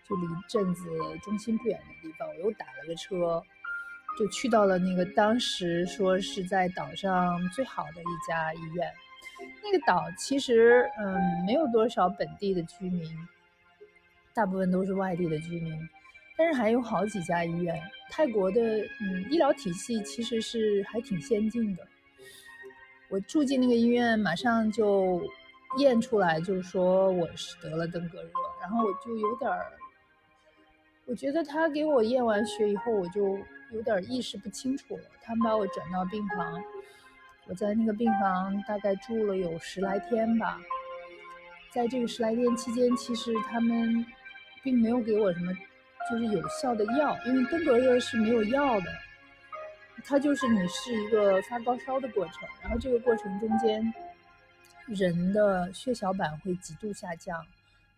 [0.08, 0.84] 就离镇子
[1.24, 3.44] 中心不远的地方，我又打了个车，
[4.20, 8.92] 就去到了那个当时说是在岛上最好的一家医院。
[9.64, 13.04] 那个岛其实嗯没有多少本地的居民。
[14.34, 15.78] 大部分都是外地的居民，
[16.38, 17.78] 但是还有好几家医院。
[18.10, 21.86] 泰国的嗯医疗体系其实是还挺先进的。
[23.12, 25.22] 我住进那个医院，马上就
[25.78, 28.30] 验出来，就是说我是得了登革热。
[28.62, 29.72] 然后我就有点儿，
[31.06, 33.38] 我觉得他给我验完血以后，我就
[33.74, 35.04] 有点意识不清楚了。
[35.22, 36.64] 他们把我转到病房，
[37.48, 40.60] 我在那个病房大概住了有十来天吧。
[41.74, 44.06] 在这个十来天期间，其实他们。
[44.64, 45.52] 并没有给我什么，
[46.08, 48.86] 就是有效的药，因为登革热是没有药的，
[50.06, 53.94] 它就是你是一个发高烧的过程，然后这个过程中间，
[54.88, 57.46] 人的血小板会极度下降，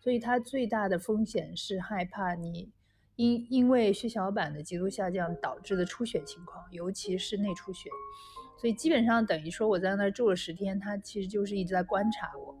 [0.00, 2.70] 所以它最大的风险是害怕你
[3.16, 7.88] 因因为血小板的极度下降导致的出血情况，尤其是内出血，
[8.60, 12.54] 所以基本上等于说我在那儿住了十天，他其实就是一直在观察我。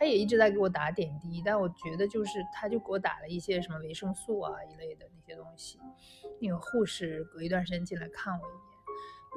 [0.00, 5.76] 他也一直在给我打点滴，但我觉得就是，他就给我打了一些什么维生素啊一类的那些东西。
[6.40, 8.67] 那个护士隔一段时间进来看我一眼，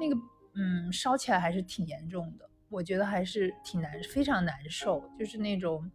[0.00, 0.16] 那个
[0.54, 5.90] 嗯，烧起来还是挺严重的，我觉得还是挺难，非常难受，就是那种，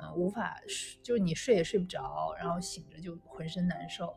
[0.00, 0.60] 嗯，无法，
[1.02, 4.14] 就是你睡也睡不着，然后醒着就浑身难受。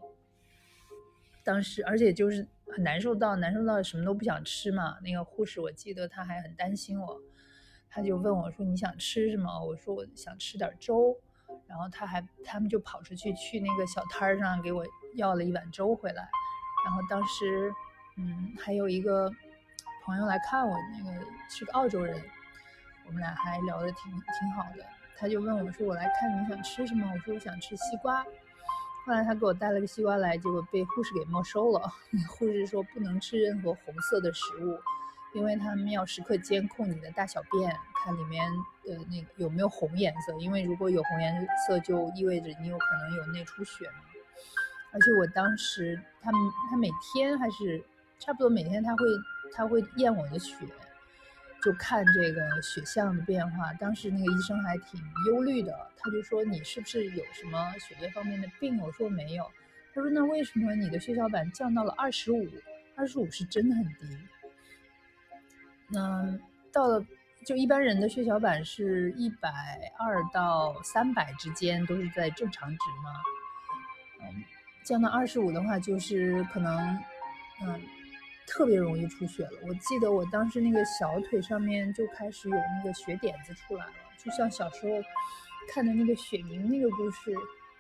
[1.44, 4.98] 当时，而且就是很难受到难受到什么都不想吃嘛。
[5.04, 7.22] 那个护士我记得他还很担心我。
[7.88, 11.16] 他就问我说：“你想吃什么？”我说：“我想吃点粥。”
[11.66, 16.28] 然后他还他们就跑出去去那个小摊上给我要了一碗粥回来。
[16.84, 17.72] 然后当时，
[18.18, 19.32] 嗯，还有一个
[20.04, 22.22] 朋友来看我，那个是个澳洲人，
[23.06, 24.86] 我们俩还聊得挺挺好的。
[25.18, 28.24] 他就问我说：“我来看你想吃什么？”我说：“我想吃西瓜。”
[29.06, 31.94] 后来他给我带了个西瓜来，结果被护士给没收了。
[32.28, 34.80] 护士说不能吃任何红色的食物。
[35.34, 38.50] 因为他们要时刻监控你的大小便，看里面
[38.86, 40.34] 的那个有没有红颜色。
[40.40, 43.96] 因为如果有红颜色，就意味着你有可能有内出血嘛。
[44.94, 47.84] 而且我当时，他们他每天还是
[48.20, 49.06] 差不多每天他会
[49.54, 50.56] 他会验我的血，
[51.64, 53.74] 就看这个血象的变化。
[53.74, 58.80] 当时那个医生还挺忧虑的，他就说你是不是有什么血液方面的病？
[58.80, 59.46] 我说没有。
[59.94, 62.48] 他说那为什么你的血小板降到了二十五？
[62.96, 64.18] 二十五是真的很低。
[65.88, 66.40] 那，
[66.72, 67.06] 到了
[67.46, 69.50] 就一般人的血小板是一百
[70.00, 73.12] 二到三百之间，都是在正常值嘛。
[74.22, 74.44] 嗯，
[74.84, 76.98] 降到二十五的话，就是可能
[77.62, 77.82] 嗯
[78.48, 79.52] 特别容易出血了。
[79.68, 85.02] 我记得我当时那个小腿上面就开始有那个血点子出来了，就像小时候
[85.70, 87.34] 看的那个雪凝那个故事，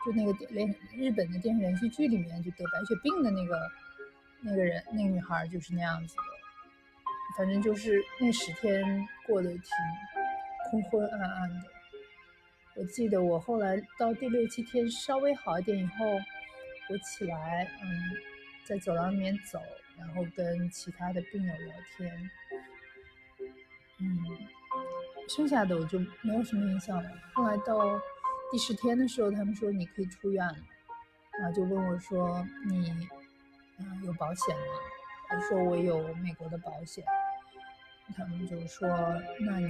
[0.05, 3.71] 就那个连日本的电视连续剧里面就得白血病的那个
[4.41, 6.21] 那个人那个女孩就是那样子的。
[7.37, 9.61] 反正就是那十天过得挺
[10.71, 11.61] 昏昏暗暗的。
[12.77, 16.05] 我记得我后来到第六七天稍微好一点以后，
[16.89, 17.87] 我起来，嗯，
[18.65, 19.59] 在走廊里面走，
[19.97, 22.29] 然后跟其他的病友聊天，
[23.99, 24.07] 嗯，
[25.27, 27.09] 剩下的我就没有什么印象了。
[27.33, 27.99] 后来到
[28.51, 30.57] 第十天的时候，他们说你可以出院了，
[31.39, 33.07] 然后就问我说你，
[33.79, 34.63] 嗯，有保险吗？
[35.31, 37.03] 我说我有美国的保险。
[38.15, 38.87] 他们就说
[39.41, 39.67] ：“那你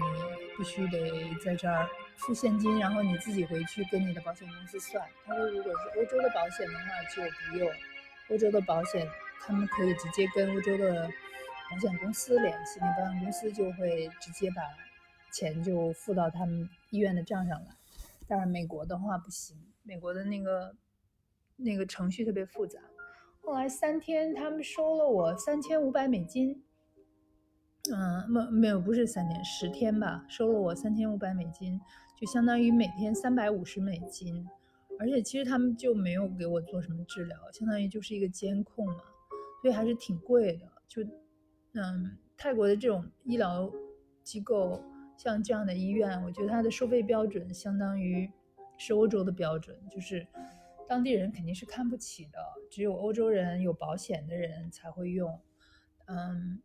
[0.57, 6.85] 必须得在这儿付现金，然后你自己回去跟你的保险公司算。”他说：“如果是欧洲的保险的话，
[7.15, 7.71] 就不用。
[8.29, 9.07] 欧洲的保险，
[9.41, 11.09] 他们可以直接跟欧洲的
[11.69, 14.61] 保险公司联系，那保险公司就会直接把
[15.31, 17.67] 钱就付到他们医院的账上来。
[18.27, 20.75] 但是美国的话不行，美国的那个
[21.57, 22.79] 那个程序特别复杂。
[23.41, 26.63] 后来三天，他们收了我三千五百美金。”
[27.93, 31.79] 嗯，没没有，不是三天，十天吧，收了我三千五百美金，
[32.19, 34.43] 就相当于每天三百五十美金。
[34.97, 38.95] 而且其实他们就没有给我做什么治疗，相当于就是一个监控嘛，
[39.65, 40.71] 所以还是挺贵的。
[40.87, 41.01] 就
[41.73, 43.67] 嗯，泰国的这种医疗
[44.21, 44.79] 机构，
[45.17, 48.31] 像这样的医院，我觉得它的收费标准相当于
[48.77, 50.27] 是欧洲的标准，就是
[50.87, 52.37] 当地人肯定是看不起的，
[52.69, 55.41] 只有欧洲人有保险的人才会用。
[56.05, 56.61] 嗯，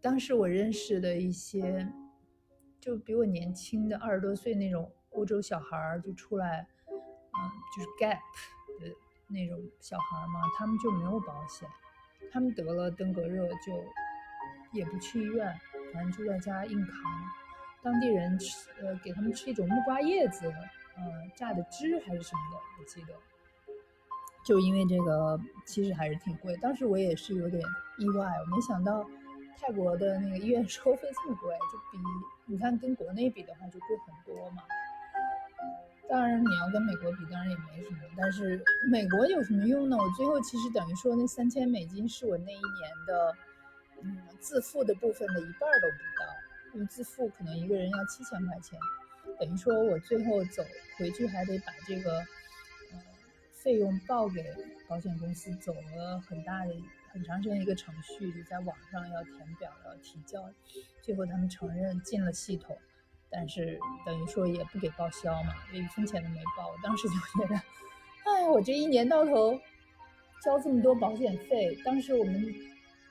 [0.00, 1.92] 当时我认识的一些
[2.78, 6.68] 就比我年轻的二十多岁那种欧洲小孩儿就出来。
[6.88, 8.20] 嗯，就是 gap
[8.78, 8.94] 的
[9.26, 11.68] 那种小孩嘛，他们就没有保险，
[12.34, 13.72] 他们得了登革热就
[14.72, 15.54] 也不去医院，
[15.92, 16.92] 反正就在家硬扛。
[17.80, 20.52] 当地人吃呃给他们吃一种木瓜叶子，
[20.96, 21.02] 呃
[21.36, 23.14] 榨的汁还是什么的，我记得。
[24.44, 26.56] 就因为这个，其实还是挺贵。
[26.56, 27.62] 当时我也是有点
[27.98, 29.08] 意外，我没想到
[29.56, 32.04] 泰国的那个医院收费这么贵，就比
[32.46, 34.64] 你看跟国内比的话就贵很多嘛。
[36.06, 37.98] 当然，你要跟美国比，当然也没什么。
[38.16, 39.96] 但是美国有什么用呢？
[39.96, 43.36] 我最后其实等于说，那三千美金是我那一年的，
[44.02, 46.74] 嗯，自付的部分的一半都不到。
[46.74, 48.78] 因为自付可能一个人要七千块钱，
[49.40, 50.62] 等于说我最后走
[50.98, 52.18] 回去还得把这个，
[52.92, 52.98] 呃，
[53.52, 54.44] 费用报给
[54.86, 56.74] 保险公司，走了很大的、
[57.12, 60.50] 很长时间一个程序，就在网上要填表、要提交，
[61.00, 62.76] 最后他们承认进了系统。
[63.36, 66.68] 但是等于说也不给报销嘛，一分钱都没报。
[66.68, 67.56] 我当时就觉得，
[68.24, 69.58] 哎，我这一年到头
[70.40, 71.76] 交这么多保险费。
[71.84, 72.54] 当时我们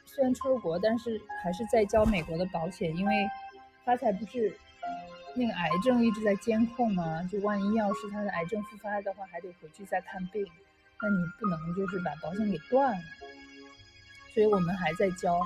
[0.05, 3.29] 虽然出了国，但是还是在交美国的保险，因为
[3.83, 4.57] 发财不是
[5.35, 10.41] 那个癌症一直在监控嘛，就万一要是他的癌症复发的话，还得回去再看病，
[11.01, 13.01] 那你不能就是把保险给断了。
[14.33, 15.41] 所以我们还在交，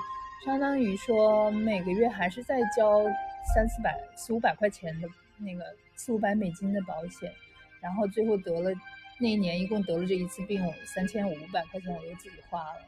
[0.46, 3.04] 相当于说每个月还是在交。
[3.54, 5.08] 三四百、四五百块钱的
[5.38, 7.32] 那个四五百美金的保险，
[7.80, 8.70] 然后最后得了
[9.18, 12.80] 那一年一共得了这一次病，我三千五百块钱我就自己花了。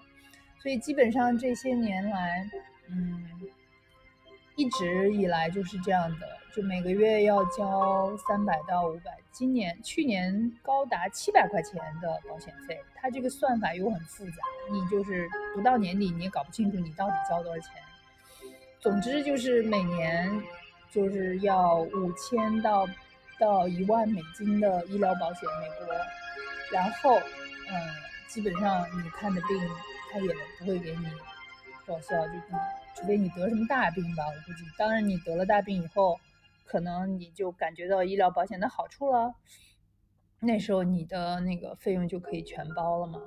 [0.62, 2.48] 所以基本上这些年来，
[2.88, 3.24] 嗯，
[4.56, 9.16] 一直以来就是这样的，就每个月要交三百到五百。
[9.32, 14.36] 今年、去年高达七百块钱的保险费，它这个算法又很复杂，
[14.70, 17.82] 你就是不到年底你也搞不清楚你到底交多少钱。
[18.80, 20.42] 总之就是每年
[20.90, 22.86] 就是要五千到
[23.38, 25.94] 到一万美金的医疗保险，美国，
[26.72, 27.74] 然后嗯，
[28.26, 29.60] 基本上你看的病
[30.10, 31.06] 他也不会给你
[31.86, 32.40] 报销，就你
[32.94, 34.64] 除非你得什么大病吧，我估计。
[34.78, 36.18] 当然你得了大病以后，
[36.64, 39.34] 可能你就感觉到医疗保险的好处了，
[40.40, 43.20] 那时候你的那个费用就可以全包了嘛。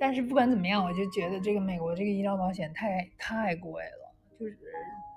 [0.00, 4.05] 但是不管怎么样，我就觉得这个美国这个医疗保险太太贵了。
[4.38, 4.58] 就是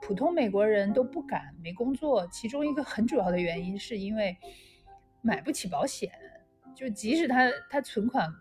[0.02, 4.38] 普通美国人都不敢没工作，其中一个很主要的原因是因为
[5.22, 6.12] 买不起保险。
[6.76, 8.32] 就即使他他存款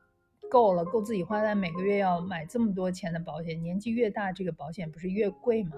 [0.49, 5.73] 够了，够自己花，但每个月要买这么多钱的保险，年纪越大，这个保险不是越贵吗？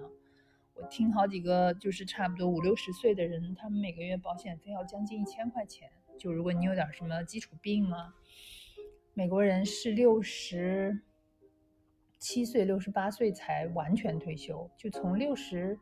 [0.75, 5.89] 我听好几个就是差不多五六十岁的人，他们每个月保险费要将近一千块钱。
[6.19, 8.15] 就如果你有点什么基础病啊，
[9.15, 11.01] 美国人是六十。
[12.21, 15.77] 七岁、六十八岁才完全退休，就从六十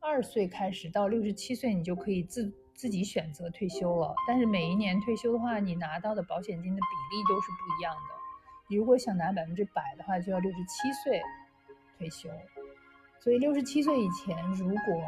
[0.00, 4.12] 二岁开始到六十七岁，你就可以自自己选择退休了。
[4.26, 8.00] 但是每一年退休的话，你拿到的保险金的比例都是不一样的。
[8.68, 11.22] 你如果想拿百分之百的话，就要六十七岁
[11.96, 12.28] 退休。
[13.20, 15.02] 所以六十七岁以前，如果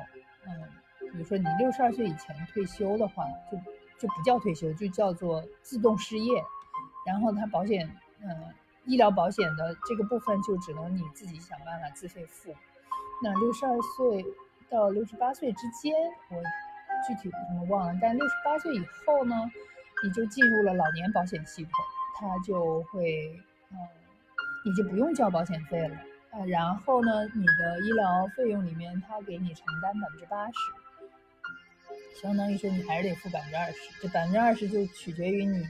[0.46, 3.58] 嗯，比如说你六十二岁以前退休的话，就
[3.98, 6.40] 就不叫退休，就叫做自动失业。
[7.04, 8.54] 然后他保险嗯。
[8.84, 12.54] 医疗保险的这个部分就只能你自己想办法自费付。
[13.22, 14.24] 那六十二岁
[14.68, 15.94] 到六十八岁之间，
[16.30, 16.36] 我
[17.06, 17.96] 具体什么忘了。
[18.02, 19.36] 但六十八岁以后呢，
[20.02, 21.72] 你就进入了老年保险系统，
[22.18, 23.40] 它就会，
[23.70, 23.76] 嗯，
[24.64, 25.94] 你就不用交保险费了
[26.32, 26.44] 啊。
[26.46, 33.78] 然后呢，你的医疗费用里面，它给你承担百分之八十，相当于说你还是得付百分之二十。
[34.00, 35.64] 这百分之二十就取决于你。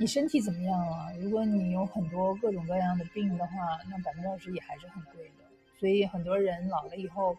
[0.00, 1.12] 你身体怎么样了？
[1.20, 3.52] 如果你有很多各种各样的病的话，
[3.90, 5.44] 那百分之二十也还是很贵的。
[5.76, 7.36] 所以很多人老了以后，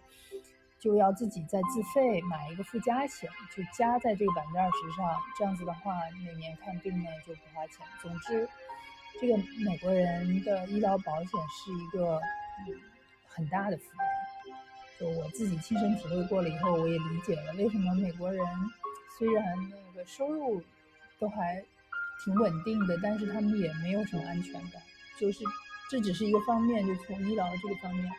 [0.77, 5.17] 就要自己再自费买一个附加险，就加在这个百分之二十上。
[5.37, 7.77] 这样子的话，每年看病呢就不花钱。
[8.01, 8.45] 总之，
[9.21, 12.19] 这个美国人的医疗保险是一个
[13.25, 14.05] 很大的负担。
[14.99, 18.45] 就我自己亲身体会过了以后，我也理解了为什么美国人
[19.17, 20.61] 虽然那个收入
[21.17, 21.63] 都还。
[22.23, 24.81] 挺稳定的，但是他们也没有什么安全感，
[25.17, 25.43] 就是
[25.89, 28.11] 这只是一个方面，就从医疗这个方面，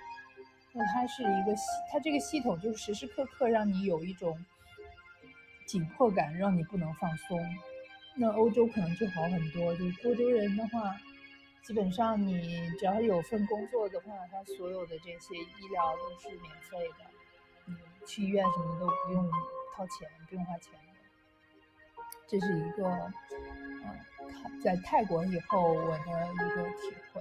[0.72, 4.38] 那它是一个系，它这个系统就是时时刻刻让你有一种
[5.66, 7.38] 紧迫感，让你不能放松，
[8.16, 9.76] 那欧洲可能就好很多。
[9.76, 10.96] 就欧洲人的话，
[11.62, 17.04] 基本上你只要有份工作的话，他所有的这些医疗都是免费的，
[17.66, 17.74] 你
[18.06, 19.30] 去医院什么都不用
[19.76, 20.72] 掏钱，不用花钱。
[22.30, 27.20] 这是一个，嗯，在泰国以后我的一个体会。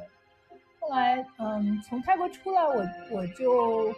[0.79, 3.93] 后来，嗯，从泰国出来，我我就。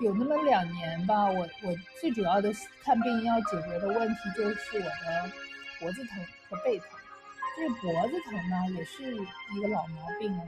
[0.00, 2.50] 有那么两年吧，我我最主要的
[2.82, 5.30] 看病要解决的问题就是我的
[5.78, 6.88] 脖子疼和背疼。
[7.56, 10.44] 这个脖子疼呢，也是一个老毛病了。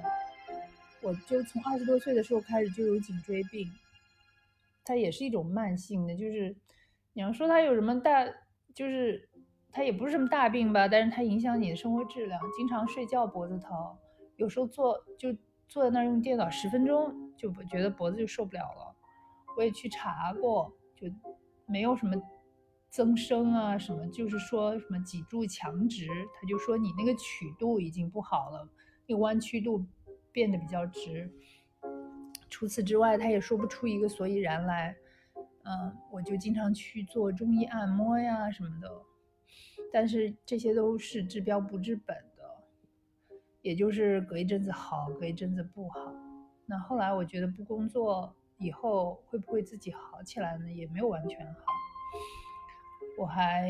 [1.03, 3.71] 我就从二十多岁的时候开始就有颈椎病，
[4.85, 6.57] 它也是一种慢性的，就是
[7.13, 8.25] 你要说它有什么大，
[8.75, 9.29] 就是
[9.71, 13.71] 它也不是什么大病吧，但是它影响你的生活质量，经常睡觉脖子疼，
[14.37, 15.35] 有时候坐就
[15.69, 18.95] 坐在那儿用电脑十分钟就不觉得脖子就受不了了。
[19.57, 21.07] 我也去查过，就
[21.67, 22.21] 没有什么
[22.91, 28.69] 增生啊，什么就是说什么脊柱强直，他就说你那个曲度已经不好了，
[29.07, 29.87] 那个弯曲度
[30.33, 31.33] 变得比较直。
[32.51, 34.97] 除此之外，他也说不出一个所以然来。
[35.65, 38.91] 嗯，我就经常去做中医按摩呀什么的，
[39.93, 46.15] 但是这些都是治标不治本的，也就是隔一阵子好，隔一阵子不好。
[46.67, 48.35] 那后来我觉得不工作。
[48.57, 50.73] 以后会不会自己好起来呢？
[50.73, 51.65] 也没有完全好。
[53.19, 53.69] 我还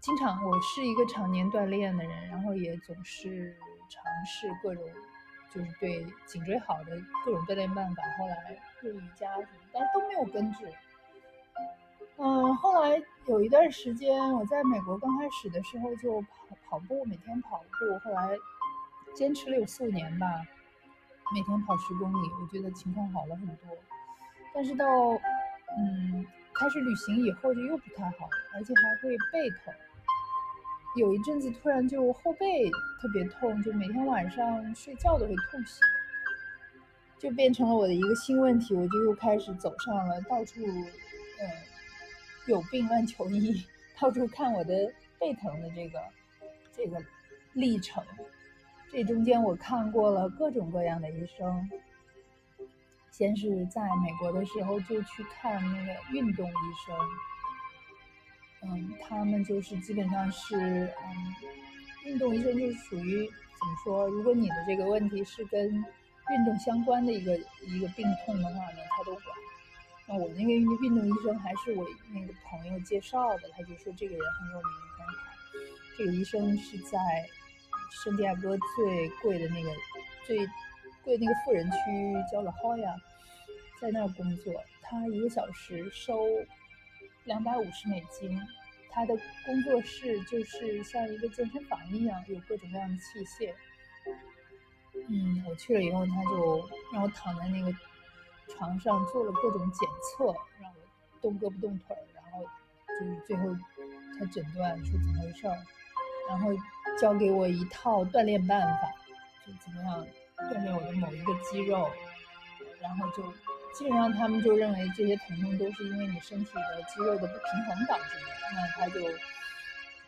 [0.00, 3.56] 经常，我是一个常年锻炼的人，然后也总是
[3.88, 4.84] 尝试各种，
[5.52, 8.02] 就是对颈椎好的各种锻炼办法。
[8.16, 10.72] 后来做瑜伽什么，但都没有根治。
[12.22, 16.28] 嗯，后来有一段时间，我在美国刚开始的时候就跑
[16.68, 18.36] 跑步，每天跑步，后来
[19.14, 20.26] 坚持了有四五年吧，
[21.34, 23.68] 每天跑十公里，我觉得情况好了很多。
[24.52, 24.86] 但是到，
[25.78, 29.72] 嗯，开始旅行以后就又不太好，而且还会背疼。
[30.96, 32.68] 有一阵子突然就后背
[33.00, 35.80] 特别痛，就每天晚上睡觉都会痛醒，
[37.18, 38.74] 就变成了我的一个新问题。
[38.74, 41.48] 我就又开始走上了到处，嗯，
[42.46, 43.64] 有病乱求医，
[43.98, 46.00] 到处看我的背疼的这个
[46.76, 47.02] 这个
[47.52, 48.04] 历程。
[48.90, 51.70] 这中间我看过了各种各样的医生。
[53.10, 56.54] 先是在美国的时候就去看那个运动医
[56.86, 56.96] 生，
[58.62, 61.34] 嗯，他们就是基本上是，嗯，
[62.06, 64.06] 运动医生就是属于怎么说？
[64.06, 69.24] 如果你的这个问题是跟运动相关的一个一个病痛的话呢，他都管。
[70.16, 75.12] 我那个运动医生还是我那个朋友介绍的，他就说这个人很有名很好。
[75.98, 76.98] 这个医生是在
[78.04, 79.70] 圣地亚哥最贵的那个
[80.26, 80.38] 最
[81.04, 81.76] 贵那个富人区
[82.32, 82.94] 叫了豪亚。
[83.80, 84.52] 在那儿工作，
[84.82, 86.26] 他一个小时收
[87.24, 88.38] 两百五十美金。
[88.90, 93.54] 他的工作室就是像一个健身房一样，有各种各样的器械。
[95.08, 97.72] 嗯，我去了以后，他就让我躺在那个
[98.50, 100.26] 床上做了各种检测，
[100.60, 102.44] 让我动胳膊动腿儿，然后
[102.98, 103.56] 就是最后
[104.18, 105.56] 他诊断说怎么回事儿，
[106.28, 106.50] 然后
[107.00, 108.92] 教给我一套锻炼办法，
[109.46, 111.88] 就怎么样锻炼我的某一个肌肉，
[112.80, 113.22] 然后就。
[113.72, 119.00] 基本上他们就认为这些疼痛都是因为你身体的肌肉的不平衡导致的，那他就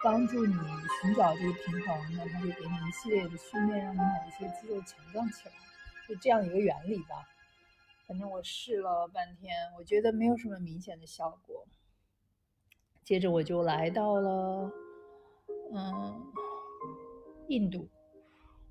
[0.03, 0.53] 帮助你
[1.01, 5.55] 寻找这个平衡，那他就给你一系列的训练，让你某一些肌肉强壮起来，
[6.09, 7.25] 就这样一个原理吧。
[8.07, 11.67] 反正我试了半天，我觉得没有什么明显的效果。
[13.05, 14.71] 接着我就来到了
[15.73, 16.33] 嗯
[17.49, 17.89] 印度，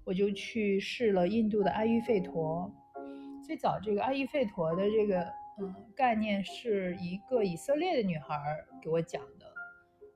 [0.05, 2.71] 我就去试了印度的阿育吠陀。
[3.43, 5.21] 最早这个阿育吠陀的这个
[5.59, 8.37] 嗯概念是一个以色列的女孩
[8.81, 9.51] 给我讲的。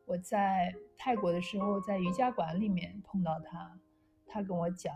[0.06, 3.80] 我在泰国的时候，在瑜伽馆里面碰到她，
[4.28, 4.94] 她跟我讲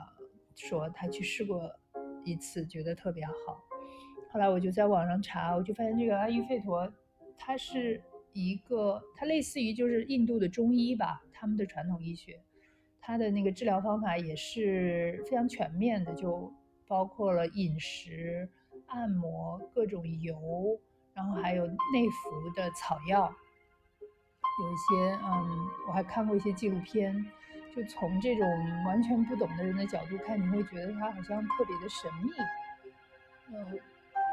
[0.55, 1.69] 说她去试过
[2.23, 3.33] 一次，觉得特别好。
[4.31, 6.91] 后来我就在网上查，我就发现这个阿育吠陀，
[7.37, 8.01] 它是
[8.33, 12.39] 一个，它类似于就是印度的中医吧，他们的传统医学，
[13.01, 16.51] 它的那个治疗方法也是非常全面的，就。
[16.89, 18.49] 包括了饮食、
[18.87, 20.81] 按摩、各种油，
[21.13, 23.31] 然后还有内服的草药，
[24.01, 27.23] 有一些嗯，我还看过一些纪录片，
[27.75, 28.43] 就从这种
[28.87, 32.31] 完全不懂的人的角度看，你会觉得它好像特别的神秘，
[33.53, 33.79] 嗯，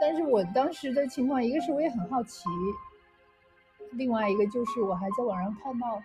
[0.00, 2.48] 但是我当时的情况，一个是我也很好奇，
[3.92, 6.02] 另外一个就是我还在网上看到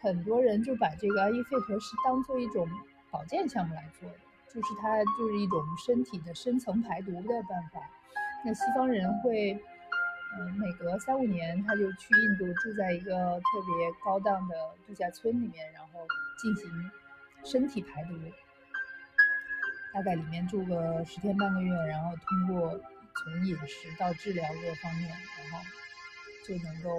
[0.00, 2.68] 很多人就把这个阿育吠陀是当做一种
[3.10, 4.16] 保健项目来做的。
[4.52, 7.80] 就是它就是一种身体的深层排毒的办法。
[8.44, 14.56] 那西方人会嗯，每隔三五年他就去印度住在一个特别高档的
[14.86, 16.00] 度假村里面，然后
[16.42, 16.90] 进行
[17.44, 18.14] 身体排毒，
[19.94, 22.80] 大概里面住个十天半个月，然后通过
[23.22, 25.58] 从饮食到治疗各方面，然后
[26.46, 26.90] 就能够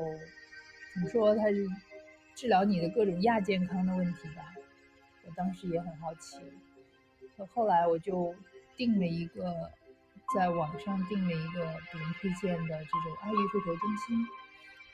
[0.93, 1.67] 怎么说，它是
[2.35, 4.53] 治疗你的各种亚健康的问题吧。
[5.25, 6.37] 我当时也很好奇，
[7.53, 8.33] 后来我就
[8.77, 9.71] 定了一个。
[10.33, 14.25] 在网上订了一个别人推荐的这种爱育吠陀中心，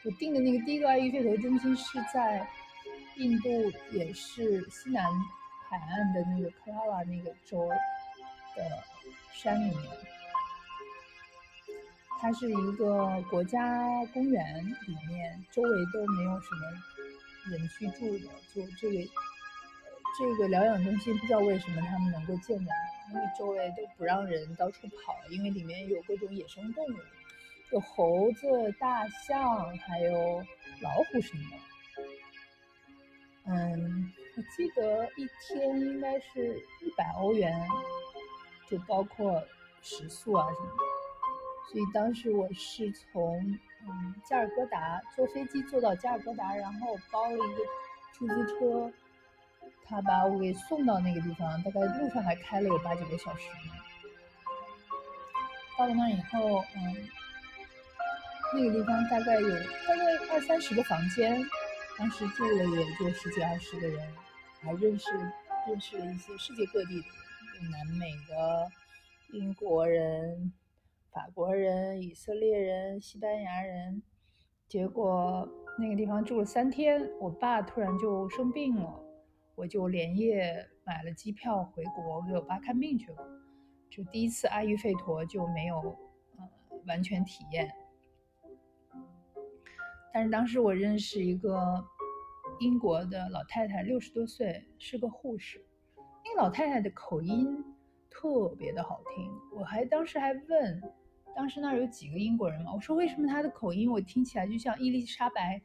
[0.04, 2.50] 我订的那个第一个爱育吠陀中心是在
[3.18, 5.04] 印度，也是西南
[5.70, 7.70] 海岸的那个克拉拉那个州
[8.56, 8.84] 的
[9.32, 9.84] 山里面，
[12.20, 19.10] 它是一个国家公园里面，周围都没有什么人居住的，就这个
[20.18, 22.72] 这个疗养中心，不知道为什么他们能够建在。
[23.10, 26.98] 因为周围都不让人到处跑，因为里面有各种野生动物，
[27.72, 30.44] 有猴子、大象，还有
[30.82, 31.58] 老虎什么的。
[33.46, 37.66] 嗯，我记得一天应该是一百欧元，
[38.70, 39.42] 就包括
[39.82, 40.87] 食宿啊什么的。
[41.72, 43.40] 所以当时我是从
[43.86, 47.64] 嗯加尔各答坐飞机坐到加尔各答，然后包了一个
[48.14, 48.92] 出租车。
[49.90, 53.74] 他把我给送到那个地方，大概路上还开了有八九个小时呢。
[55.78, 57.08] 到了那以后，嗯，
[58.54, 61.42] 那个地方大概有大概二三十个房间，
[61.98, 64.14] 当时住了也就十几二十个人，
[64.62, 65.10] 还认识
[65.70, 67.08] 认识了一些世界各地的
[67.62, 68.70] 人，南美的、
[69.32, 70.52] 英国人、
[71.18, 74.04] 法国人、以色列人、西班牙人。
[74.68, 75.50] 结果
[75.80, 79.04] 那个地方住了三天，我爸突然就生病了。
[79.56, 83.28] 我就连夜买了机票回国给我爸看病去了，
[83.90, 85.78] 就第一次阿育吠陀就没有
[86.38, 86.48] 呃
[86.86, 87.68] 完全体验。
[90.14, 91.84] 但是当时我认识一个
[92.60, 95.66] 英国的老太太，六十多岁，是个护士。
[96.24, 97.66] 那个老太太的口音
[98.08, 100.84] 特别的好听，我还当时还问，
[101.38, 105.62] 当时那儿有几个英国人嘛，我说为什么他的口音我听起来就像伊丽莎白。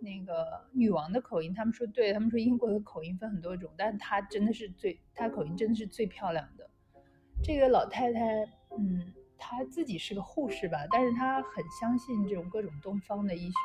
[0.00, 6.68] 那个女王的口音，他们说对，他们说英国的口音分很多种，但是她真的是最，她口音真的是最漂亮的。
[7.42, 8.20] 这个老太太，
[8.76, 13.56] 嗯，她自己是个护士吧，但是她很相信这种各种东方的医学。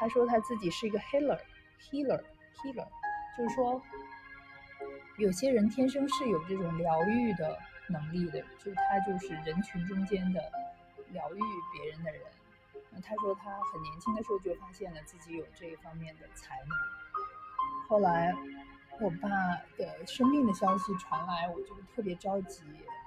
[0.00, 2.88] 她说她自己是一个 healer，healer，healer，
[3.36, 3.80] 就是说
[5.18, 7.56] 有些人天生是有这种疗愈的
[7.88, 10.40] 能力的，就是他就是人群中间的
[11.10, 11.40] 疗愈
[11.72, 12.22] 别人的人。
[13.02, 16.68] 他说他很年轻的时候就发现了自己有这一方面的才能。
[17.88, 18.34] 后来
[19.00, 19.28] 我爸
[19.76, 22.62] 的生病的消息传来，我就特别着急。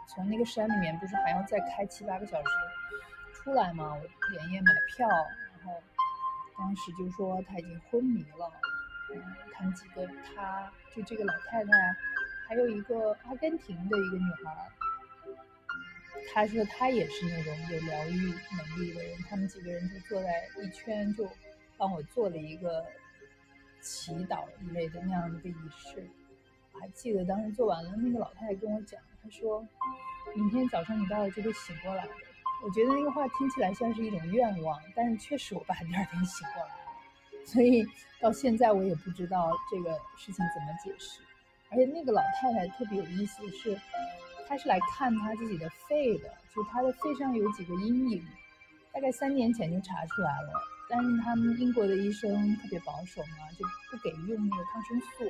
[0.10, 2.50] 从那个山里面不是还要再开七八个小时
[3.34, 3.94] 出来吗？
[3.94, 5.82] 我连夜买票，然后
[6.58, 8.52] 当时就说他已经昏迷了。
[9.16, 9.24] 嗯，
[9.54, 10.06] 他们几个，
[10.36, 11.72] 他就这个老太太，
[12.48, 14.70] 还有一个阿根廷的一个女孩。
[16.34, 21.28] 她说她也是那种有疗愈能力的人，他们几个人就坐在一圈，就
[21.78, 22.86] 帮我做了一个
[23.82, 26.10] 祈祷一类的那样的一个仪式。
[26.74, 29.66] 我还记得当时做完了，那个老太太跟我讲，她说
[30.36, 32.12] 明天早上你爸爸就会醒过来的。
[32.64, 37.86] 我觉得那个话听起来像是一种愿望，但是确实我爸第二天醒过来了，所以
[38.20, 41.22] 到现在我也不知道这个事情怎么解释。
[41.70, 43.80] 而且那个老太太特别有意思的是。
[44.50, 48.26] 她是来看她自己的肺的，就她的肺上有几个阴影，
[48.94, 50.54] 大概三年前就查出来了。
[50.90, 55.30] 但是他们英国的医生特别保守嘛，就不给用那个抗生素，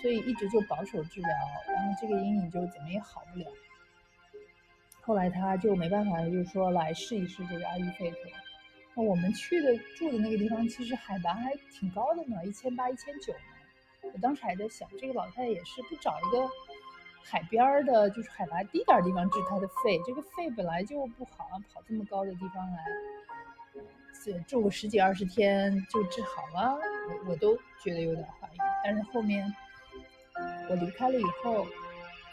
[0.00, 1.28] 所以一直就保守治疗，
[1.66, 3.46] 然后这个阴影就怎么也好不了。
[5.00, 8.20] 后来他就没办法，就说来试一试这个阿育吠陀。
[8.94, 13.53] 那我们去的住的那个地方，其实海拔还挺高的呢，一千八、一千九呢。
[14.14, 16.48] 我当时还在想，这个老太太也是不找一个。
[17.26, 22.84] 海边的，就是海拔低点儿地方治他的肺，这个肺本来就不好，跑这么高的地方来，
[24.46, 28.58] 住个十几二十天就治好了，我我都觉得有点怀疑。
[28.84, 29.50] 但是后面
[30.68, 31.66] 我离开了以后，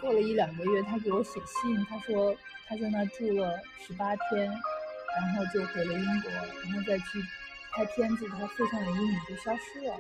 [0.01, 2.35] 过了一两个月，他给我写信，他说
[2.67, 7.23] 他在那住了十八天，然后就回了英国，然后再去
[7.71, 9.95] 拍片子，他肺上的阴影就消失了。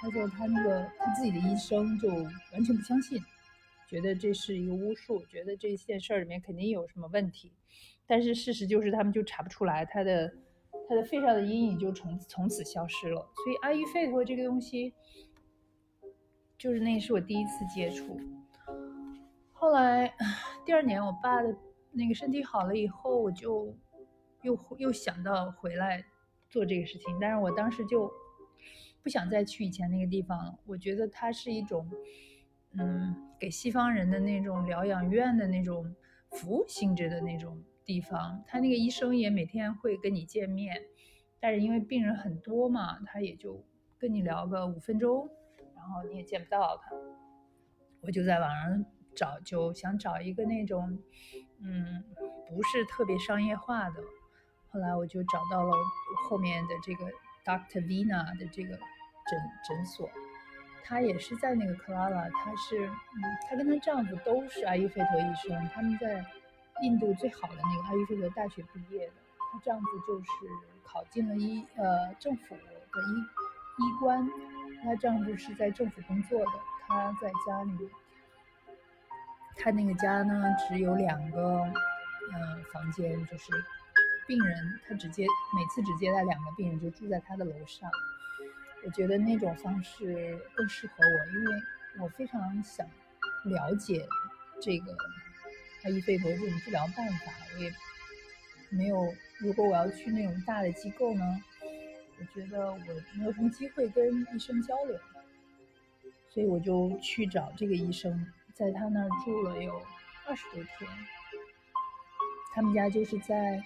[0.00, 3.20] 他说他那个他自己的医生就完全不相信。
[3.86, 7.52] 觉得这是一个巫术，觉得这件事儿里面肯定有什么问题，
[8.06, 10.32] 但是事实就是他们就查不出来，他的
[10.88, 13.16] 他的肺上的阴影就从从此消失了。
[13.34, 14.94] 所以阿育吠陀这个东西，
[16.56, 18.16] 就是那是我第一次接触。
[19.52, 20.14] 后来
[20.64, 21.52] 第二年我爸的
[21.90, 23.74] 那个身体好了以后，我就
[24.42, 26.04] 又又想到回来
[26.48, 28.08] 做这个事情，但是我当时就
[29.02, 30.58] 不想再去以前那个地方了。
[30.66, 31.88] 我觉得它是一种，
[32.72, 35.94] 嗯，给西方人的那种疗养院的那种
[36.30, 38.42] 服务性质的那种地方。
[38.46, 40.80] 他那个医生也每天会跟你见面，
[41.40, 43.64] 但是因为病人很多嘛，他也就
[43.98, 45.28] 跟你聊个五分钟，
[45.74, 46.96] 然后你也见不到他。
[48.02, 48.84] 我就在网上
[49.14, 50.98] 找，就想找一个那种，
[51.62, 52.04] 嗯，
[52.48, 54.00] 不是特别商业化的。
[54.68, 55.72] 后来我就找到了
[56.28, 57.04] 后面的这个
[57.44, 57.80] Dr.
[57.82, 60.08] Vina 的这个诊诊所，
[60.84, 66.24] 她也是在那个克拉拉，她是，嗯，她跟她丈夫都是阿育吠陀医生，他们在
[66.82, 69.12] 印度最好的那个阿育吠陀大学毕业的。
[69.52, 70.28] 她丈夫就是
[70.84, 74.28] 考进了医呃政府的医医官，
[74.84, 76.52] 她丈夫是在政府工作的，
[76.86, 77.90] 她在家里，
[79.56, 81.64] 她那个家呢只有两个
[82.32, 83.50] 嗯房间，就是。
[84.30, 87.90] 病人他只接每次只接待两个病人，就住在他的楼上。
[88.84, 91.62] 我觉得那种方式更适合我，因为
[92.00, 92.86] 我非常想
[93.46, 94.06] 了解
[94.62, 94.96] 这个
[95.82, 97.32] 阿育吠陀这种治疗办法。
[97.56, 97.74] 我也
[98.68, 101.24] 没有，如果我要去那种大的机构呢，
[102.20, 102.78] 我觉得我
[103.18, 104.96] 没有什么机会跟医生交流，
[106.32, 108.24] 所以我就去找这个医生，
[108.54, 109.82] 在他那儿住了有
[110.24, 110.88] 二十多天。
[112.54, 113.60] 他们家就是在。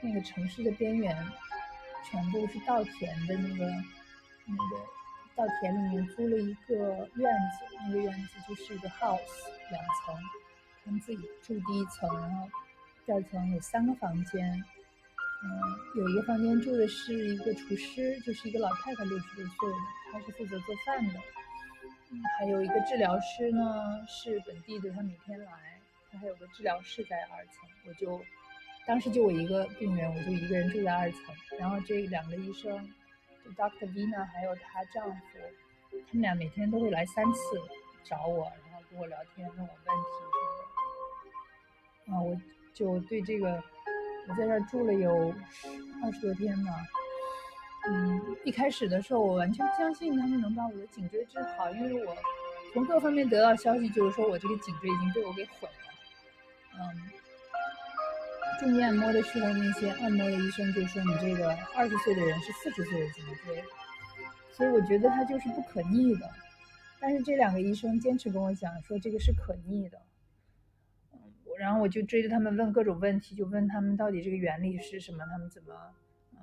[0.00, 1.26] 那个城市的边缘，
[2.04, 3.66] 全部是稻田的那个
[4.46, 4.80] 那个
[5.34, 9.18] 稻田里面租了一个院子，那个院子就是一个 house，
[9.70, 10.14] 两层，
[10.84, 12.48] 他们自己住第一层，然后
[13.04, 14.64] 第二层有三个房间，
[15.42, 15.50] 嗯，
[15.96, 19.76] 有一个房间住的是一个厨师，就是一个老太太，六十多岁的，
[20.12, 21.14] 她是负责做饭的，
[22.38, 25.80] 还有一个治疗师呢，是本地的，他每天来，
[26.12, 27.54] 他还有个治疗室在二层，
[27.88, 28.24] 我就。
[28.88, 31.20] 当时就我一个病人，我就一个人住在二层。
[31.58, 32.72] 然后这两个医生，
[33.44, 33.86] 就 Dr.
[33.92, 35.38] Vina 还有她丈夫，
[35.90, 37.40] 他们俩每天都会来三次
[38.02, 40.24] 找我，然后跟我聊天，问我问题什
[42.08, 42.14] 么的。
[42.14, 42.34] 啊，我
[42.72, 43.62] 就对这个，
[44.26, 45.34] 我在这儿住了有
[46.02, 46.72] 二十多天嘛。
[47.90, 52.16] 嗯，一开始的时候我完全不相信他们能把我的颈椎治好，因为我
[52.72, 55.74] 从各方面得到消息就是说我这个颈椎已经被我给毁了。
[56.80, 57.12] 嗯。
[58.58, 63.62] 重力按摩的时候，那些按摩的医生就说你这个二十岁的人是四十岁的颈椎，
[64.50, 66.28] 所以我觉得它就是不可逆的。
[67.00, 70.02] 但是这两个医生坚持跟我讲说这个是可逆的，
[71.12, 71.20] 嗯，
[71.56, 75.72] 然后我就追着他们问各种问题，就问他们到底这个原理是什么，他们怎么
[76.32, 76.38] 嗯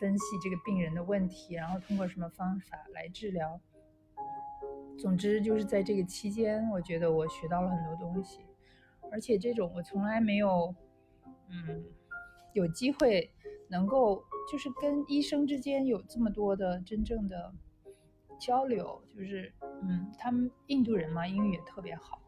[0.00, 3.60] 分析这个病人的问题，然后通过什么方法来治疗。
[4.98, 8.40] 总之就是在这个期间，我觉得我学到了很多东西，
[9.12, 10.74] 而且这种我从来没有。
[11.48, 11.84] 嗯，
[12.52, 13.30] 有机会
[13.68, 17.52] 能够就是跟医生之间有这么多的真正的
[18.38, 22.20] 交流，就是嗯，他们印度人嘛，英语也特别好，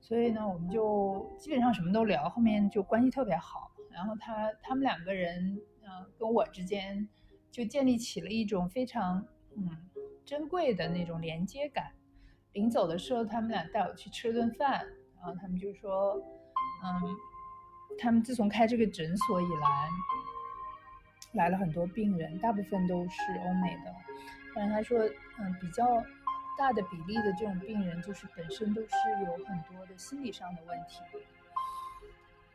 [0.00, 3.70] 所以呢，我们就基本上什么都聊，后面就关系特别好。
[3.90, 7.08] 然后他他们两个人，嗯，跟我之间
[7.50, 9.70] 就建立起了一种非常嗯
[10.24, 11.92] 珍贵的那种连接感。
[12.52, 14.86] 临走的时候，他们俩带我去吃了顿饭，
[15.16, 16.14] 然后他们就说，
[16.84, 17.16] 嗯。
[17.98, 19.88] 他们自从开这个诊所以来，
[21.32, 23.94] 来了很多病人，大部分都是欧美的。
[24.54, 24.98] 但是他说，
[25.38, 25.84] 嗯，比较
[26.58, 28.88] 大的比例的这种病人，就是本身都是
[29.24, 31.00] 有很多的心理上的问题，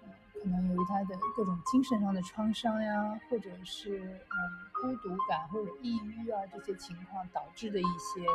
[0.04, 0.10] 嗯，
[0.42, 4.36] 可能由于他的各种精神上的创伤呀，或者是嗯
[4.82, 8.26] 孤独感或者抑郁啊这些情况导致的一些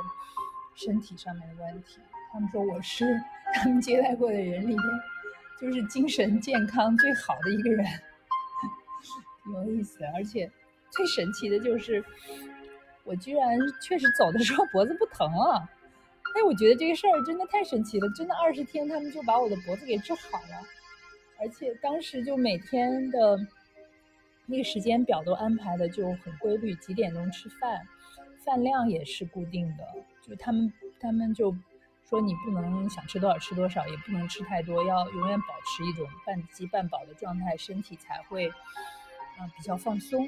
[0.74, 2.00] 身体上面的问题。
[2.32, 3.20] 他们说我是
[3.54, 4.80] 他们接待过的人里面。
[5.60, 7.86] 就是精神健康最好的一个人，
[9.54, 10.04] 有意思。
[10.14, 10.50] 而且
[10.90, 12.04] 最神奇的就是，
[13.04, 15.68] 我居然确实走的时候脖子不疼了。
[16.34, 20.62] 哎，我觉得这个事儿真的太神奇了，真的二十天他们就把我的脖子给治好了。
[21.40, 23.38] 而且当时就每天的
[24.44, 27.86] 那个时间表都安排的就很规律，几点钟吃饭，
[28.44, 29.84] 饭量也是固定的。
[30.20, 31.56] 就他们他们就。
[32.08, 40.24] 说你不能想吃多少吃多少，也不能吃太多，要永远保持一种半饥半饱的状态，身体才会啊比较放松。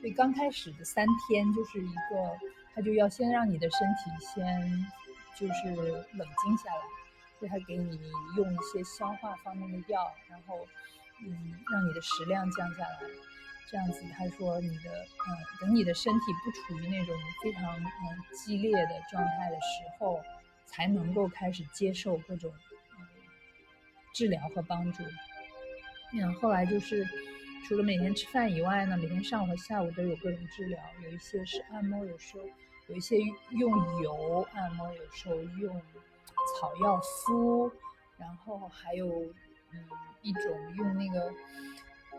[0.00, 2.36] 所以刚开始的三天就是一个，
[2.74, 4.86] 他就要先让你的身体先
[5.38, 5.70] 就是
[6.14, 6.82] 冷静下来，
[7.38, 8.00] 所以他给你
[8.36, 10.56] 用一些消化方面的药，然后
[11.22, 12.98] 嗯让你的食量降下来，
[13.70, 14.90] 这样子他说你的
[15.28, 15.28] 嗯
[15.60, 20.20] 等你的身体不处于那种非常嗯激烈的状态的时候。
[20.70, 22.52] 才能够开始接受各种
[24.14, 25.02] 治疗和帮助。
[26.12, 27.06] 嗯，后来就是
[27.66, 32.44] 除了每天吃饭以外呢，每天上午和下午都有各种治疗，有一些是按摩，有时候
[32.88, 33.16] 有一些
[33.50, 35.80] 用油按摩，有时候用
[36.58, 37.70] 草药敷，
[38.16, 39.06] 然后还有
[39.72, 39.84] 嗯
[40.22, 40.42] 一种
[40.76, 41.32] 用那个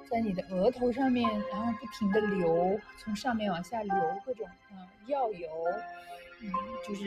[0.10, 3.94] 在你的额头上面，然后不停的流，从上面往下流
[4.26, 5.50] 各种嗯药油，
[6.40, 6.52] 嗯
[6.88, 7.04] 就是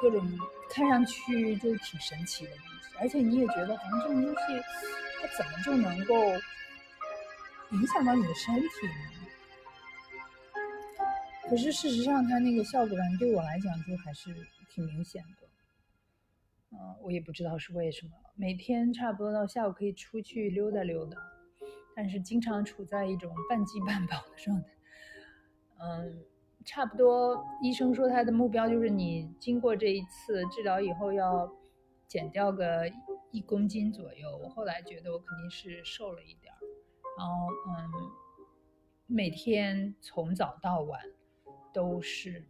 [0.00, 0.26] 各种
[0.70, 4.36] 看上去就挺神奇的东西，而且你也觉得好像这种东西
[5.20, 6.14] 它怎么就能够。
[7.72, 8.92] 影响到你的身体呢？
[11.50, 14.32] 可是事实上，它那个效果感对我来讲就还是
[14.70, 15.48] 挺明显的。
[16.70, 18.12] 嗯，我也不知道是为什么。
[18.36, 21.18] 每天差不多到下午可以出去溜达溜达，
[21.96, 24.68] 但是经常处在一种半饥半饱的状态。
[25.80, 26.24] 嗯，
[26.66, 31.48] 差不多医生说他的目标就是你经过这一次治疗以后要
[32.08, 32.90] 减掉个
[33.30, 34.36] 一公斤左右。
[34.42, 36.52] 我后来觉得我肯定是瘦了一点。
[37.16, 38.10] 然后，嗯，
[39.06, 41.00] 每天从早到晚
[41.72, 42.44] 都是，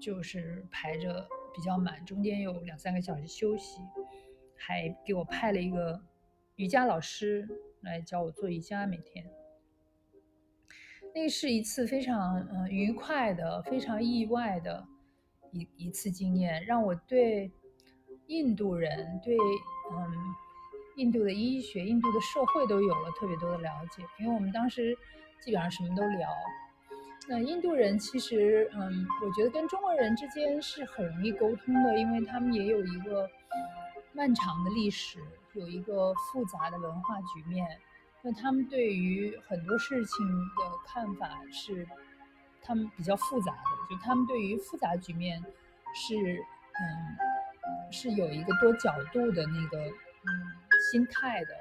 [0.00, 3.82] 就是排着比较满，中间有两三个小时休息，
[4.56, 6.00] 还给我派了一个
[6.56, 7.46] 瑜伽老师
[7.80, 9.28] 来教我做瑜伽，每天。
[11.14, 14.86] 那是一次非常嗯愉快的、非常意外的
[15.52, 17.50] 一一次经验，让我对
[18.26, 19.36] 印度人对
[19.92, 20.12] 嗯。
[20.96, 24.94] 印度的医学、印度的社会都有了特别多的了解，因为我们当时
[25.40, 26.28] 基本上什么都聊。
[27.26, 33.26] 那印度人其实，嗯，我觉得跟中国人之间是很容易沟通的，因为他们也有一个
[34.12, 35.18] 漫长的历史，
[35.54, 37.66] 有一个复杂的文化局面。
[38.22, 41.86] 那他们对于很多事情的看法是，
[42.62, 45.42] 他们比较复杂的，就他们对于复杂局面
[45.94, 46.14] 是，
[46.80, 50.62] 嗯，是有一个多角度的那个，嗯。
[50.90, 51.54] 心态的，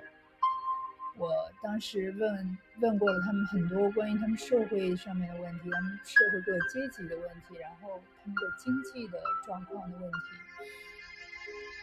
[1.15, 1.29] 我
[1.61, 10.17] 当时问问过了他们很多关于他们社会上面的问题，他们社会各阶级的问题，然后他们的经济的状况的问题。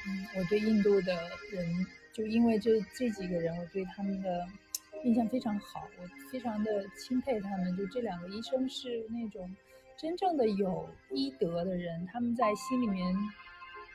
[0.09, 1.15] 嗯，我对印度的
[1.53, 4.45] 人，就因为这这几个人，我对他们的
[5.05, 7.77] 印象非常好，我非常的钦佩他们。
[7.77, 9.55] 就这两个医生是那种
[9.97, 13.15] 真正的有医德的人，他们在心里面，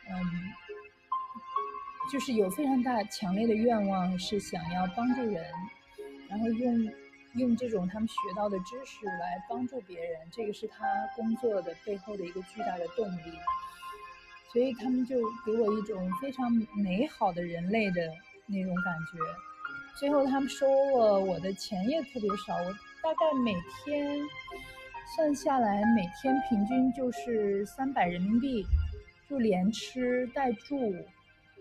[0.10, 0.16] 嗯。
[2.12, 5.44] 就是有非常大强烈的愿望，是想要帮助人，
[6.30, 6.94] 然后用
[7.36, 10.86] 用这种他们学到的知识来帮助别人，这个是他
[11.16, 13.32] 工作的背后的一个巨大的动力。
[14.52, 18.02] 所以他们就给我一种非常美好的人类的
[18.48, 19.18] 那种感觉。
[20.00, 23.54] 最后他们收了我的钱也特别少，我大概每
[23.86, 24.20] 天
[25.16, 28.66] 算下来每天平均就是三百人民币，
[29.30, 30.94] 就连吃带住。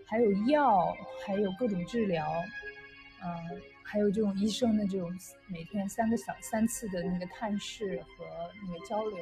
[0.05, 2.27] 还有药，还有各种治疗，
[3.23, 5.09] 嗯，还有这种医生的这种
[5.47, 8.25] 每天三个小三次的那个探视和
[8.61, 9.17] 那个交流，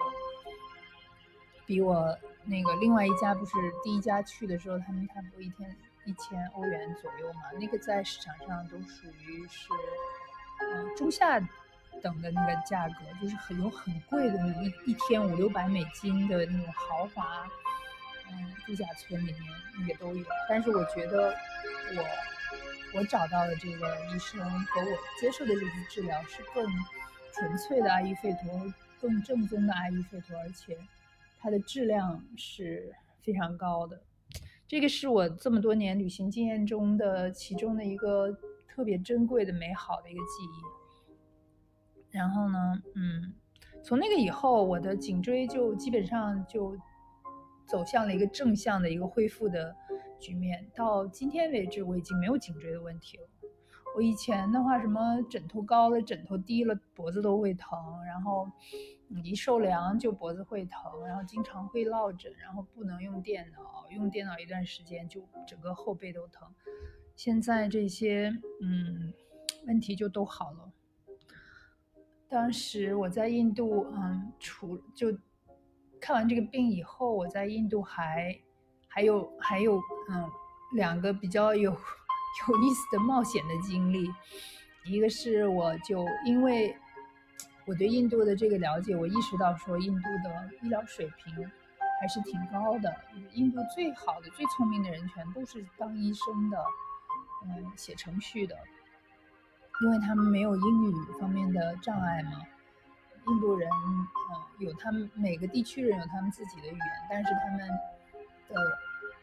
[1.65, 3.53] 比我那个另外一家不是
[3.83, 9.69] 第一家去的时候，他们差不多一天一千欧元左右嘛，那个在市场上都属于是
[10.61, 11.39] 嗯中下
[12.01, 17.47] 等的那个价格，就是很有很贵的那一一天五六百美金的那种豪华。
[18.33, 21.35] 嗯，度假村里面也都有，但是我觉得
[21.97, 26.65] 我我找到的这个医生和我接受的这次治疗是更
[27.33, 30.77] 纯粹的阿育吠陀，更正宗的阿育吠陀，而且
[31.41, 33.99] 它的质量是非常高的。
[34.71, 38.31] 这个是我这么多年旅行经验中的其中的一个
[38.69, 42.17] 特别珍贵的、美好的一个记忆。
[42.17, 43.33] 然后呢，嗯，
[43.83, 46.73] 从那个以后，我的颈椎就基本上就。
[47.67, 49.73] 走向了一个正向的一个恢复的
[50.19, 50.69] 局面。
[50.75, 53.23] 到今天为止，我已经没有颈椎的问题了。
[53.95, 58.49] 我以前的话，什么枕头高了、枕头低了，脖子都会疼；然后
[59.23, 66.47] 一受凉就脖子会疼，然后经常会落枕，然后不能用电脑，用电脑一段时间就整个后背都疼。
[67.15, 68.31] 现在这些
[68.61, 69.13] 嗯
[69.67, 70.71] 问题就都好了。
[72.27, 75.17] 当时我在印度，嗯，除就。
[76.03, 78.35] 看完这个病以后，我在印度还
[78.87, 79.79] 还有还有
[80.09, 80.27] 嗯
[80.73, 81.71] 两个比较有
[82.47, 84.09] 有意思的冒险的经历，
[84.85, 86.75] 一个是我就因为
[87.65, 91.51] 我对印度的这个了解，我意识到说印度的医疗水平
[92.01, 92.95] 还是挺高的，
[93.33, 96.57] 印度最好的最聪明的人全都是当医生的，
[97.45, 98.57] 嗯，写程序的，
[99.83, 102.31] 因为他们没有英语方面的障碍嘛。
[103.27, 104.07] 印度人，嗯，
[104.57, 107.67] 有他们每个地区人有他们自己的语言，但是他们
[108.49, 108.55] 的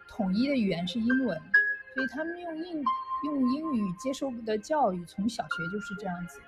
[0.07, 1.43] 统一的语言是英文，
[1.99, 2.85] 所以他们用英
[3.25, 6.41] 用英语接受的教育从小学就是这样子，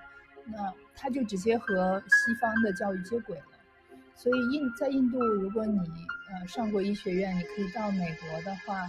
[0.46, 3.44] 那他就直接和西方的教育接轨了。
[4.14, 5.76] 所以印在印度，如果你
[6.30, 8.88] 呃上过医学院，你可以到美国的话，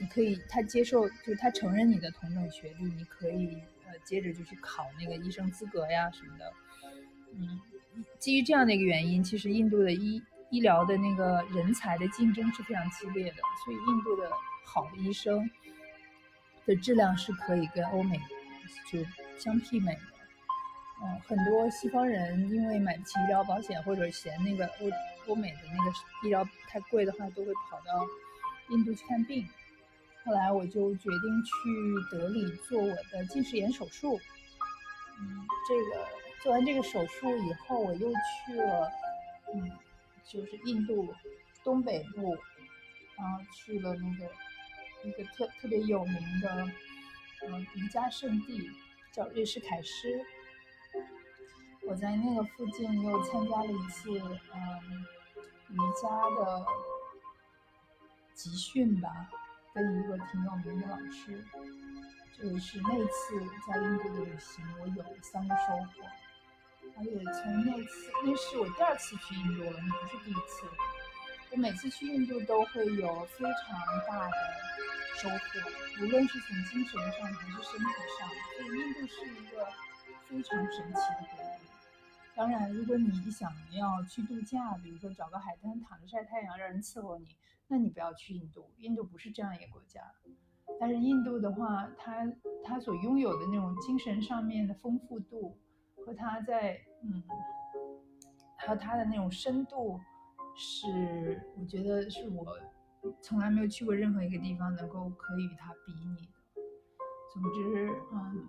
[0.00, 6.52] 你可以他接受就是他承认你的同等学历，你可以呃接着就去考那个医生资格呀什么的。
[7.34, 7.60] 嗯，
[8.18, 14.30] 基于这样的一个原因，其实印度的医医疗的那个人才的竞争是非常激烈的，所以印度的
[14.64, 15.50] 好的医生。
[16.68, 18.20] 的质量是可以跟欧美
[18.92, 19.02] 就
[19.38, 20.00] 相媲美的，
[21.02, 24.90] 嗯，很多西方人因为买不起医疗保险或者嫌那个欧
[25.28, 25.90] 欧美的那个
[26.22, 28.06] 医疗太贵的话，都会跑到
[28.68, 29.48] 印度去看病。
[30.24, 31.50] 后来我就决定去
[32.10, 34.20] 德里做我的近视眼手术。
[35.18, 36.06] 嗯，这个
[36.42, 38.90] 做完这个手术以后，我又去了，
[39.54, 39.70] 嗯，
[40.22, 41.14] 就是印度
[41.64, 42.36] 东北部，
[43.16, 44.30] 然后去了那个。
[45.04, 46.68] 一个特特别有名的，
[47.46, 48.70] 嗯，瑜伽圣地
[49.12, 50.24] 叫瑞士凯诗。
[51.86, 55.06] 我在那个附近又参加了一次，嗯，
[55.70, 56.66] 瑜伽的
[58.34, 59.30] 集训吧，
[59.72, 61.44] 跟一个挺有名的老师。
[62.36, 66.06] 这也是那次在印度的旅行，我有三个收获。
[66.96, 70.66] 而且从那次，那是我第二次去印度了，那不是第一次。
[71.50, 74.36] 我每次去印度都会有非常大的。
[75.18, 75.36] 收获，
[76.00, 79.66] 无论是从精神上还是身体上，所以印度是一个
[80.28, 81.64] 非常神奇的国度。
[82.36, 87.26] 当然，如果你想要去度假，比如说找个海滩躺着晒太阳，让人伺候你，
[87.66, 88.70] 那你不要去印度。
[88.78, 90.00] 印度不是这样一个国家。
[90.78, 92.24] 但是印度的话，它
[92.62, 95.58] 它所拥有的那种精神上面的丰富度，
[96.06, 97.20] 和它在嗯，
[98.56, 100.00] 还有它的那种深度，
[100.56, 102.56] 是我觉得是我。
[103.20, 106.32] 从来没有去过任何一个地方能够可以与它比拟的。
[107.32, 108.48] 总之，嗯，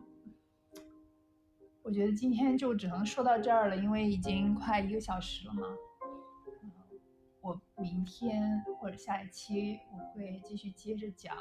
[1.84, 5.62] 我觉得今天就只能说到这儿了，因为已经快一个小时了嘛。
[7.42, 11.36] 我明天或者下一期我会继续接着讲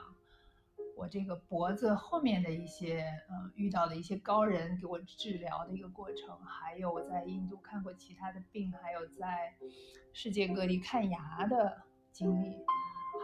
[0.96, 9.54] 我这个脖子后面的一些，嗯，遇到的一些高人给我治疗的一个过程，还有我在印度看过其他的病，还有在
[10.12, 12.56] 世界各地看牙的经历。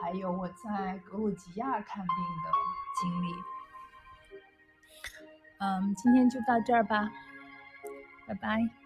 [0.05, 2.50] 还有我在格鲁吉亚看病的
[3.00, 3.34] 经历，
[5.61, 7.11] 嗯，今天就到这儿吧，
[8.26, 8.84] 拜拜。